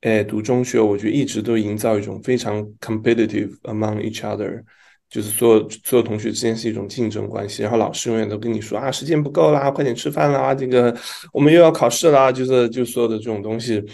[0.00, 4.62] 哎，读中学，我觉得一直都营造一种非常 competitive among each other，
[5.10, 7.62] 就是所有所有同学之间是一种竞争关系。
[7.62, 10.96] 然后老师永远都跟你说啊，时间不够啦，快点吃饭啦，这个
[11.34, 13.84] 我们又要考试啦，就是就所有的这种东西。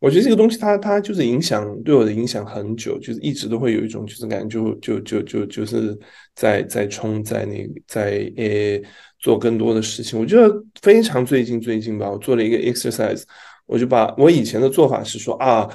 [0.00, 5.98] 我觉得这个东西它它就是影响对我的影响很久，就是一直都会有一种就是感觉就就就就就是
[6.34, 8.78] 在在冲在那在呃
[9.18, 10.20] 做更多的事情。
[10.20, 13.22] 我觉得非常最近最近吧，我做了一个 exercise。
[13.66, 15.68] 我就把我以前的做法是说啊，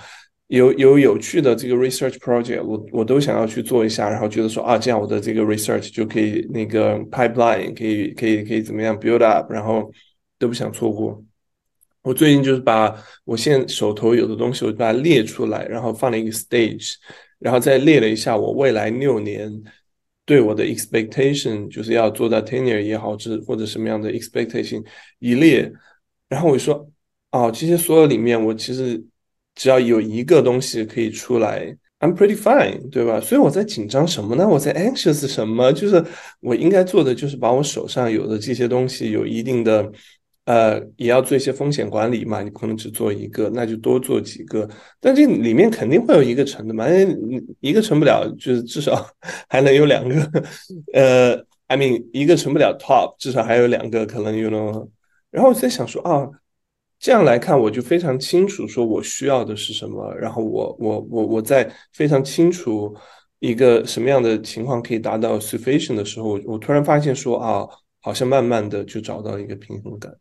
[0.47, 9.91] 有有有趣的这个 research project，我我都想要去做一下，然后觉得说啊，这样我的这个 research 就可以那个 pipeline 可以可以可以怎么样 build up，然后
[10.37, 11.23] 都不想错过。
[12.01, 16.93] 我最近就是把我现手头有的东西，我就把它列出来，然后放了一个 stage，
[17.39, 19.51] 然后再列了一下我未来六年
[20.25, 24.83] 对我的 expectation，就是要做到 tenure 也好，是或者什么样的 expectation
[25.19, 25.71] 一列，
[26.29, 26.89] 然后我就说
[27.32, 29.03] 哦，这些所有里面，我其实。
[29.55, 31.65] 只要有一个东西可以出来
[31.99, 33.19] ，I'm pretty fine，对吧？
[33.19, 34.47] 所以我在紧张什么呢？
[34.47, 35.73] 我在 anxious 什么？
[35.73, 36.01] 就是
[36.39, 39.91] 我应该做的就是把我手上有的这些东西有一定的，
[40.45, 42.41] 呃，也要做一些风险管理嘛。
[42.41, 44.69] 你不可能只做一个，那就多做几个。
[45.01, 46.86] 但这里面肯定会有一个成的嘛，
[47.59, 49.05] 一个成不了，就是至少
[49.49, 50.15] 还能有两个。
[50.93, 51.36] 呃
[51.67, 54.88] ，I mean，一个成不了 top，至少还有两个可能 you know。
[55.32, 56.30] 然后我在想说啊。
[57.00, 62.93] 这样来看，我就非常清楚，说我需要的是什么，然后我我我我在非常清楚
[63.39, 67.66] 一个什么样的情况可以达到 sufficient 的时候，我突然发现说啊，
[68.02, 70.14] 好像慢慢的就找到一个平衡感，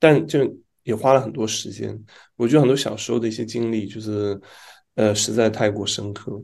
[0.00, 0.40] 但就
[0.84, 2.02] 也花了很多时间。
[2.36, 4.40] 我觉得很多小时候的一些经历，就是
[4.94, 6.42] 呃，实在太过深刻。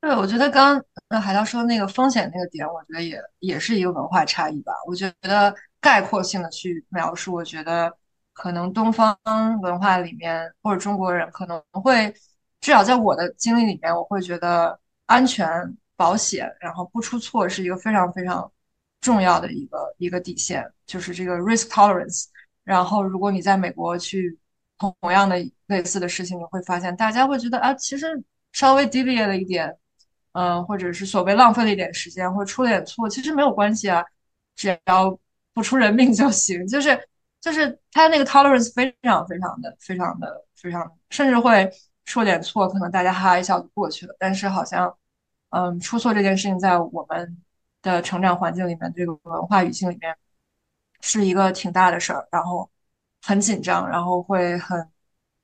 [0.00, 4.72] 对，我觉得刚刚海涛说那个风险那个点，我觉得也也是一个文化差异吧。
[4.86, 7.94] 我觉得概括性的去描述，我觉得。
[8.38, 9.18] 可能东方
[9.62, 12.08] 文化里面，或者中国人可能会，
[12.60, 15.44] 至少在我的经历里面，我会觉得安全、
[15.96, 18.48] 保险，然后不出错是一个非常非常
[19.00, 22.26] 重要的一个一个底线，就是这个 risk tolerance。
[22.62, 24.38] 然后，如果你在美国去
[24.78, 25.36] 同样的
[25.66, 28.22] 类似的事情，你会发现大家会觉得啊，其实
[28.52, 29.76] 稍微 deviate 了一点，
[30.32, 34.04] 嗯，或者是所谓浪费了一点时间，或者出了点错，其实没有关系啊，
[34.54, 35.18] 只要
[35.52, 37.08] 不出人命就行，就是。
[37.48, 41.70] 就是他那个 tolerance 非常非常的非常的非常，甚至会
[42.04, 44.14] 说点错，可能大家哈哈一笑就过去了。
[44.18, 44.94] 但是好像，
[45.48, 47.38] 嗯，出错这件事情在我们
[47.80, 50.14] 的成长环境里面，这个文化语境里面，
[51.00, 52.70] 是一个挺大的事儿，然后
[53.22, 54.86] 很紧张，然后会很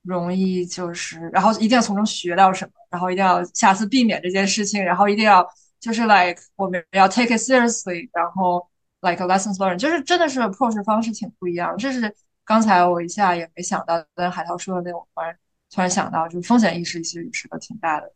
[0.03, 5.49] 容易就是，然后一定要从中学到什么，然后一定要下次避免这件事情，然后一定要
[5.81, 8.69] 就是 like 我们要 take it seriously，然后。
[9.09, 11.77] Like a lessons learned，就是真的是 approach 方式挺不一样。
[11.77, 12.13] 这是
[12.45, 15.37] 刚才我一下也没想到，跟海涛说的那种，突然
[15.71, 18.11] 突然想到，就是风险意识其实是个挺大的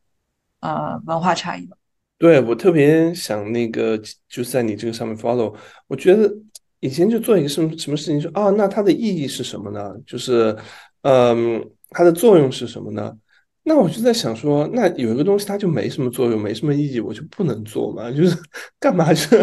[0.61, 1.77] 呃文化差异的。
[2.19, 5.55] 对我特别想那个，就在你这个上面 follow。
[5.87, 6.29] 我觉得
[6.81, 9.95] 以前就做一个什么什么事情，说啊，那它的意义是什么呢？
[10.05, 10.57] 就是
[11.03, 13.17] 嗯，它的作用是什么呢？
[13.63, 18.11] 那我就在想说，那有一个东西它就没什么作用，没什么意义，我就不能做嘛？
[18.11, 18.37] 就是
[18.81, 19.37] 干嘛去？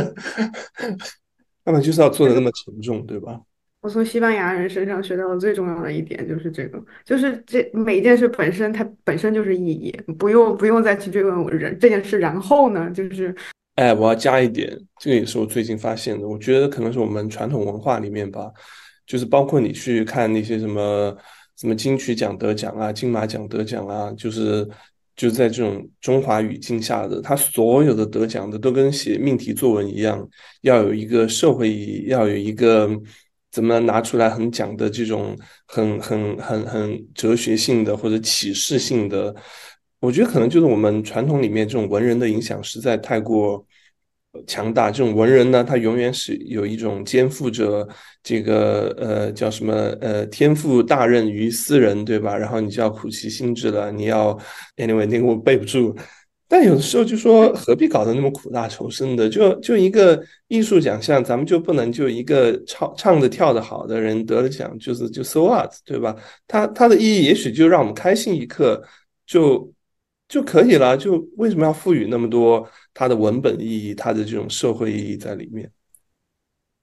[1.65, 3.41] 那么就是要做的那么沉重，对吧？
[3.81, 13.35] 我从西班牙人身上学到的最重要的一点就是这个，就是这每一件事本身它本身就是意义，不用不用再去追问我人这件事，然后呢，就是，
[13.75, 18.51] 哎，我要加一点，这个也是我最近发现的，我觉得可能是我们传统文化里面吧，
[19.05, 21.15] 就是包括你去看那些什么
[21.55, 24.67] 什么金曲奖得奖啊、金马奖得奖啊，就是。
[25.15, 30.27] 就在这种中华语境下的，他所有的得奖的都跟写命题作文一样，
[30.61, 32.89] 要有一个社会意义，要有一个
[33.51, 39.35] 怎么拿出来很讲的这种很很很很哲学性的或者启示性的。
[39.99, 43.65] 我觉得可能就是我们传统里面这种文人的影响实在太过。
[44.47, 47.87] 强大这种文人呢，他永远是有一种肩负着
[48.23, 52.37] 这个呃叫什么呃天赋大任于斯人，对吧？
[52.37, 54.37] 然后你就要苦其心志了，你要
[54.77, 55.95] anyway 那个我背不住，
[56.47, 59.27] 但有的时候就说何必搞得那么苦大仇深的？
[59.29, 66.15] 就就一个艺术奖项，咱们就不能就一个唱唱的跳的好的人得了奖，就是就 so what，对吧？
[66.47, 68.81] 他他的意义也许就让我们开心一刻
[69.25, 69.71] 就
[70.27, 72.67] 就可以了，就为什么要赋予那么多？
[72.95, 75.69] 它的文本意义，它的这种社会意义在里面。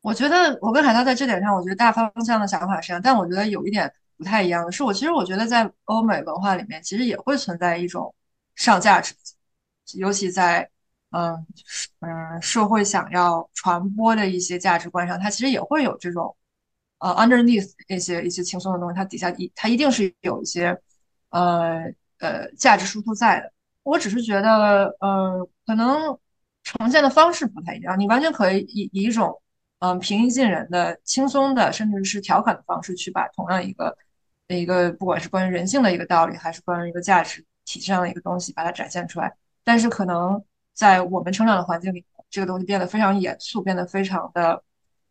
[0.03, 8.15] 我觉得我跟海涛在这点上，我觉得大方向的想法是一样，但我觉得有一点不太一样的是，我其实我觉得在欧美文化里面，其实也会存在一种
[8.57, 9.15] 上价值，
[9.95, 10.69] 尤其在
[11.13, 11.47] 嗯
[12.01, 16.37] 嗯社会想要传播的一些价值观上，它其实也会有这种
[16.99, 20.79] 呃 underneath 一些一些轻松的东西，它底下一它一定是有一些
[21.31, 21.85] 呃
[22.19, 23.52] 呃价值输出在的。
[23.83, 26.18] 我只是觉得，呃，可能
[26.62, 27.99] 呈现的方式不太一样。
[27.99, 29.41] 你完全可以以以一种，
[29.80, 33.97] 嗯，平易近人的、轻松的，甚至是调侃的方式去把同样一个
[34.49, 39.33] 一个，不管是关于人性的一个道理，还是关于一个价值体制上的一个东西，把它展现出来。
[39.64, 40.43] 但是，可能
[40.74, 44.62] 在我们成长的环境里，这个东西变得非常严肃，变得非常的，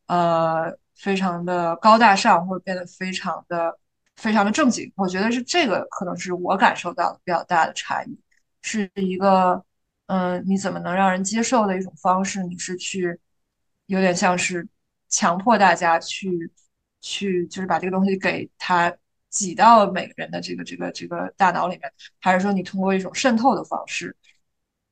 [0.07, 3.77] 呃，非常的高大上，或者变得非常的
[4.15, 4.91] 非常的正经。
[4.95, 8.19] 我觉得是这个可能是我感受到的比较大的差异，
[8.61, 9.63] 是一个
[10.07, 12.43] 嗯，你怎么能让人接受的一种方式？
[12.43, 13.19] 你是去
[13.85, 14.67] 有点像是
[15.09, 16.51] 强迫大家去
[17.01, 18.93] 去，就是把这个东西给他
[19.29, 24.15] 挤到每个人的这个这个这个大脑里面，还是说你通过一种渗透的方式？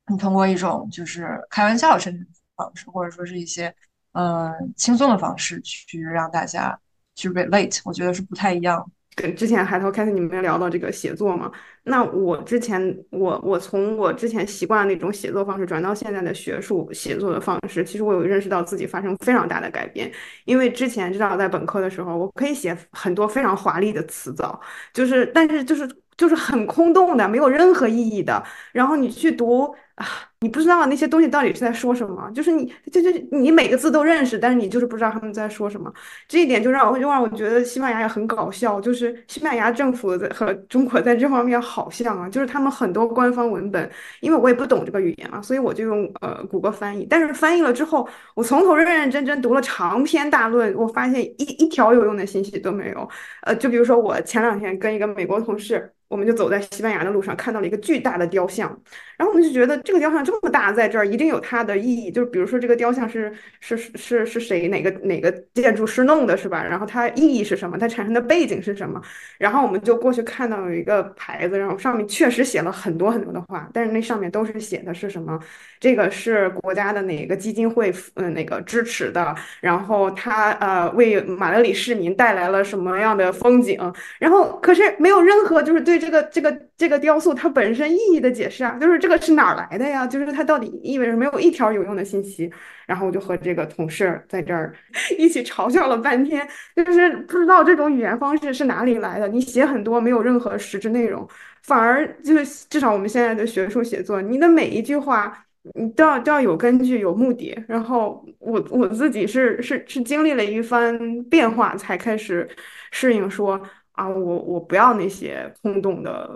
[0.08, 3.74] 你通过一种就是开玩笑甚至方式，或者说是一些
[4.14, 6.80] 嗯轻松的方式去让大家
[7.16, 8.92] 去 relate，我觉得是不太一样。
[9.36, 11.52] 之前海涛开始你们聊到这个写作嘛，
[11.84, 20.12] 那我之前我我从我之前习惯那种写作方式转到现在的学术写作的方式，其实我有认识到自己发生非常大的改变。
[20.46, 24.60] 因为之前至少在本科的时候，我可以写很多非常华丽的词藻，
[24.94, 28.44] 就是但是就是就是很空洞的，没有任何意义的。
[28.72, 29.76] 然后你去读。
[29.96, 30.06] 啊，
[30.42, 35.94] 你不知道那些东西到底是在说什么，就是你，就就你每个字都认识，但是你就是不知道他们在说什么。
[36.30, 47.06] 这一点就让我，就让我觉得西班牙也很搞笑，就是西班牙政府在和中国在这方面好像啊，就是他们很多官方文本，因为我也不懂这个语言嘛，所以我就用呃谷歌翻译。
[47.10, 53.10] 但是翻译了之后，我从头认认真真读了长篇大论，我发现一一条有用的信息都没有。
[53.42, 55.94] 呃，就比如说我前两天跟一个美国同事。
[56.10, 58.68] 我们就走在西班牙的路上，看到了一个巨大的雕像，
[59.16, 62.10] 然后我们就觉得这个雕像这么大，在这儿一定有它的意义。
[62.12, 66.64] 就是比如说这个雕像是是是是谁哪个哪个建筑师弄的，是吧？
[66.64, 67.78] 然后它意义是什么？
[67.78, 69.00] 它产生的背景是什么？
[69.38, 75.40] 然后我们就过去看到有一个牌子，然后上面确实写了很多很多的话，但是那上面都是写的是什么？
[75.80, 79.36] 这个是国家的哪个基金会嗯那个支持的？
[79.62, 83.80] 然后它呃为马德里市民带来了什么样的风景？
[84.18, 85.99] 然后可是没有任何就是对。
[86.00, 90.08] 这个这个这个雕塑它本身意义的解释啊，就是这个是哪儿来的呀？
[90.08, 92.52] 就是它到底意味着没有一条有用的信息。
[92.88, 94.74] 然后我就和这个同事在这儿
[95.20, 99.28] 一起嘲笑了半天，就是不知道这种语言方式是哪里来的。
[99.28, 101.28] 你写很多没有任何实质内容，
[101.62, 105.46] 反而就是至少我们现在的学术写作，你的每一句话
[105.76, 107.56] 你都要都要有根据、有目的。
[107.68, 112.50] 然后我我自己是是是经历了一番变化才开始
[112.92, 113.62] 适应说。
[114.00, 116.30] 啊，我我不要那些空洞的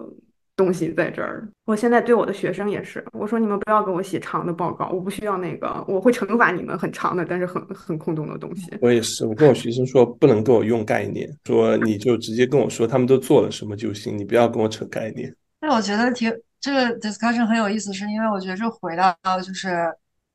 [0.53, 1.47] 东西在这儿。
[1.63, 8.69] 我现在对我的学生也是，我说你们不要给我写长的报告，我不需要那个，我会惩罚你们很长的，但是很很空洞的东西。
[8.81, 15.33] 我也是，我跟我学生说，不能给我用概念，说你就直接跟我说他们都做了什么就行，你不要跟我扯概念。
[15.61, 19.69] 那我觉得挺这个 discussion 很有意思，是因为我觉得这回到就是，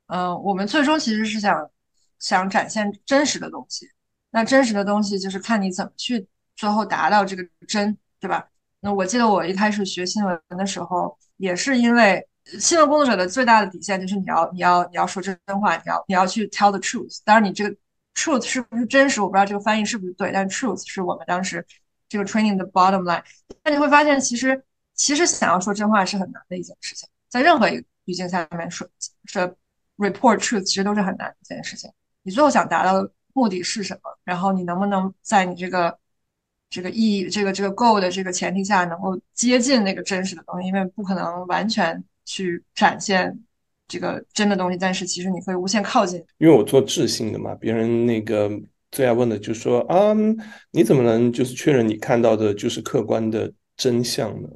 [0.07, 1.69] 嗯，我们最终其实是想
[2.17, 3.85] 想展现真实的东西，
[4.31, 6.25] 那真实的东西就是看你怎么去。
[6.59, 8.45] 最后达到这个真，对吧？
[8.81, 12.27] 那我记得我一开始学新闻的时候，也是因为
[12.59, 17.19] 新闻工作者的最大的底线就是你要你要你要说真话，你要你要去 tell the truth。
[17.23, 17.73] 当然，你这个
[18.13, 21.65] truth 是不是真实，我不知道这个翻译是不是对，但 truth 是我们当时
[22.09, 23.23] 这个 training 的 bottom line。
[23.63, 24.61] 但你会发现，其实
[24.95, 28.85] 其实想要说真话是很难的一件事情，在任何一个语境下面说
[29.23, 29.47] 说
[29.97, 31.89] report truth 其实都是很难的一件事情。
[32.23, 34.17] 你最后想达到的目的是什么？
[34.25, 35.97] 然后你能不能在你这个
[36.69, 43.37] 这个意义，这个这个 go 的这个前提下，能够接近那个真实的东西，因为不可能完全去展现
[43.87, 46.23] 这个真的东西，但是其实你可以无限靠近。
[46.37, 48.51] 因为我做智性的嘛，别人那个
[48.91, 50.13] 最爱问的就是说啊，
[50.71, 54.49] 你怎么能就是确认你看到的就是客观的真相呢？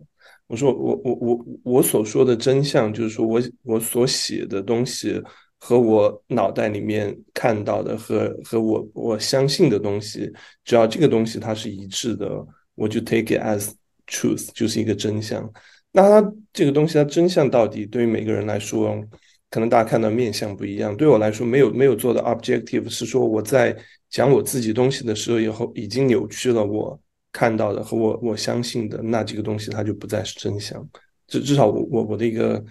[0.47, 5.19] 我说我我我我所说的真相，就是说我我所写的东西。
[5.65, 10.29] 和我脑袋里面看到的和和我我相信的东西，
[10.65, 12.45] 只要这个东西它是一致的，
[12.75, 13.71] 我就 take it as
[14.05, 15.49] truth，就是一个真相。
[15.93, 19.01] 那它这个东西它真相到底对于每个人来说，
[19.49, 20.93] 可能大家看到面相不一样。
[20.97, 23.73] 对我来说，没有没有做的 objective 是说我在
[24.09, 26.99] 讲我自己东西的时候以后已经扭曲了我
[27.31, 30.85] 看到的和我我相信的，那这个东西它就不再是真相。
[31.27, 32.61] 至至少我我我的一个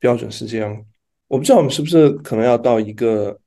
[0.00, 0.84] 标准是这样。
[1.30, 3.38] 我不知道我们是不是可能要到一个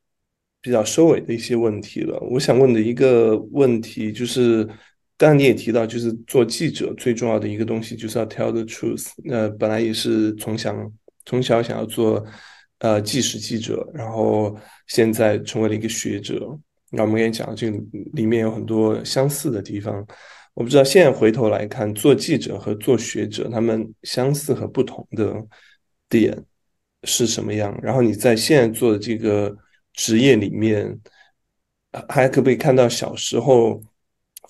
[0.61, 2.17] 比较收尾的一些问题了。
[2.31, 4.65] 我想问的一个问题就是，
[5.17, 9.09] 刚才你也提到，就是做记者最重要的一个东西就是要 tell the truth。
[9.25, 10.89] 那本来也是从想
[11.25, 12.25] 从小想要做
[12.79, 14.57] 呃纪实记者，然后
[14.87, 16.57] 现在成为了一个学者。
[16.89, 17.69] 那我们也讲，这
[18.13, 20.07] 里面有很多相似的地方。
[20.53, 25.35] 我不知道现在回头来看，做记者和做学者，他们相似和不同的
[26.07, 26.45] 点。
[27.03, 27.77] 是什么样？
[27.81, 29.55] 然后你在现在做的这个
[29.93, 30.99] 职业里面，
[32.09, 33.81] 还可不可以看到小时候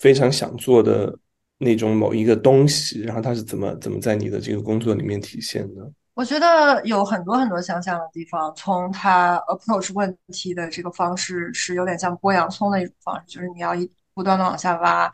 [0.00, 1.16] 非常想做的
[1.58, 3.02] 那种某一个东西？
[3.02, 5.90] 然后它是怎么怎么在你的这个工作里面体现的？
[6.14, 8.52] 我觉得有很多很多相像的地方。
[8.54, 15.12] 从他 approach 问题的这个方式是有点像剥洋葱的一种方式，就是你要一不断的往下挖。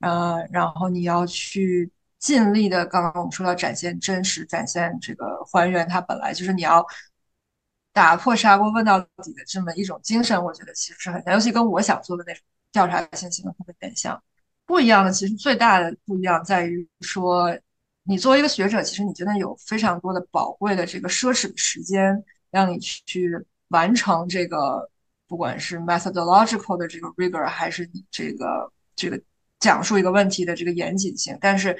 [0.00, 1.88] 呃，然后你要去
[2.24, 6.82] 尽力的，刚刚我们说到展现真实，展现这个还原它本来就是你要
[7.92, 12.42] 打破砂锅问到底的这么一种精神，我觉得其实是很像，尤其跟我想做的那种
[12.72, 14.22] 调查性新闻特别点像。
[14.64, 17.54] 不一样的，其实最大的不一样在于说，
[18.04, 23.30] 你作为一个学者，其实你真的有非常多的宝贵的这个奢侈的时间，让你去
[23.68, 24.90] 完成这个，
[25.28, 29.20] 不管是 methodological 的这个 rigor，还是你这个这个
[29.60, 31.36] 讲述一个问题的这个严谨性。
[31.38, 31.76] 但是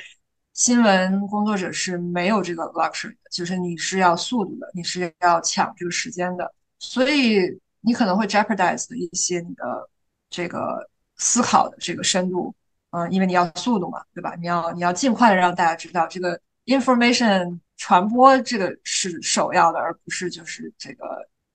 [0.55, 7.43] 新闻工作者是没有这个 luxury 的，就是你是要速度的，你是要抢这个时间的，所以
[7.81, 9.90] 你可能会 jeopardize 一些你的
[10.31, 12.55] 这个思考的这个深度。
[12.90, 14.36] 嗯，因为你要速度嘛，对吧？
[14.36, 21.05] 你要你要尽快的让大家知道这个 information 传播这个是首要的，而不是就是这个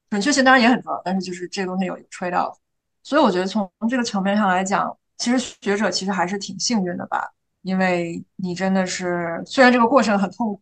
[0.09, 2.57] 准确性当然也很重要，但是就是这个东西有一个 trade off。
[3.01, 7.31] 所以我觉得从这个层面上来讲，其实学者其实还是挺幸运的吧，
[7.69, 10.61] 因为你真的是虽然这个过程很痛苦，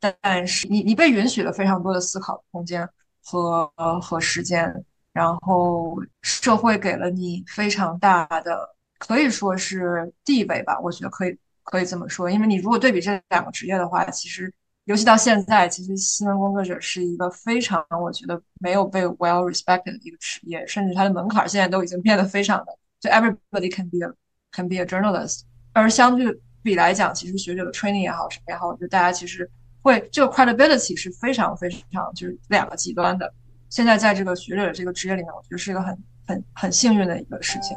[0.00, 2.88] 但是你你被允许了非常多的思考空间
[3.24, 3.70] 和
[4.00, 8.74] 和时间，然后社会给了你非常大的。
[8.98, 12.30] 可以说是地位吧，我觉得可以可以这么说。
[12.30, 14.52] 因为你如果对比这两个职业的话，其实
[14.84, 24.10] 尤其到现在，其实新闻工作者是一个非常我觉得没有被 well respected 的一个职业，甚至它的门槛现在都已经变得非常的，就 everybody can be a
[24.52, 25.42] can be a journalist。
[25.72, 29.48] 而相对比来讲，其实学者的 training 也好，什么也好，我觉得大家其实
[29.82, 33.32] 会这个 credibility 是非常非常就是两个极端的。
[33.68, 37.76] 现在在这个学者的这个职业里面，我觉得是一个很很很幸运的一个事情。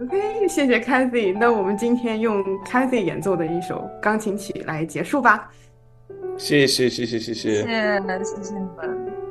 [0.00, 1.36] OK，谢谢 Cathy。
[1.38, 5.50] 那我们今天用 Cathy 演奏的一首钢琴曲来结束吧。
[6.36, 7.62] 谢谢谢谢谢谢。
[7.62, 9.23] 谢谢谢谢你们。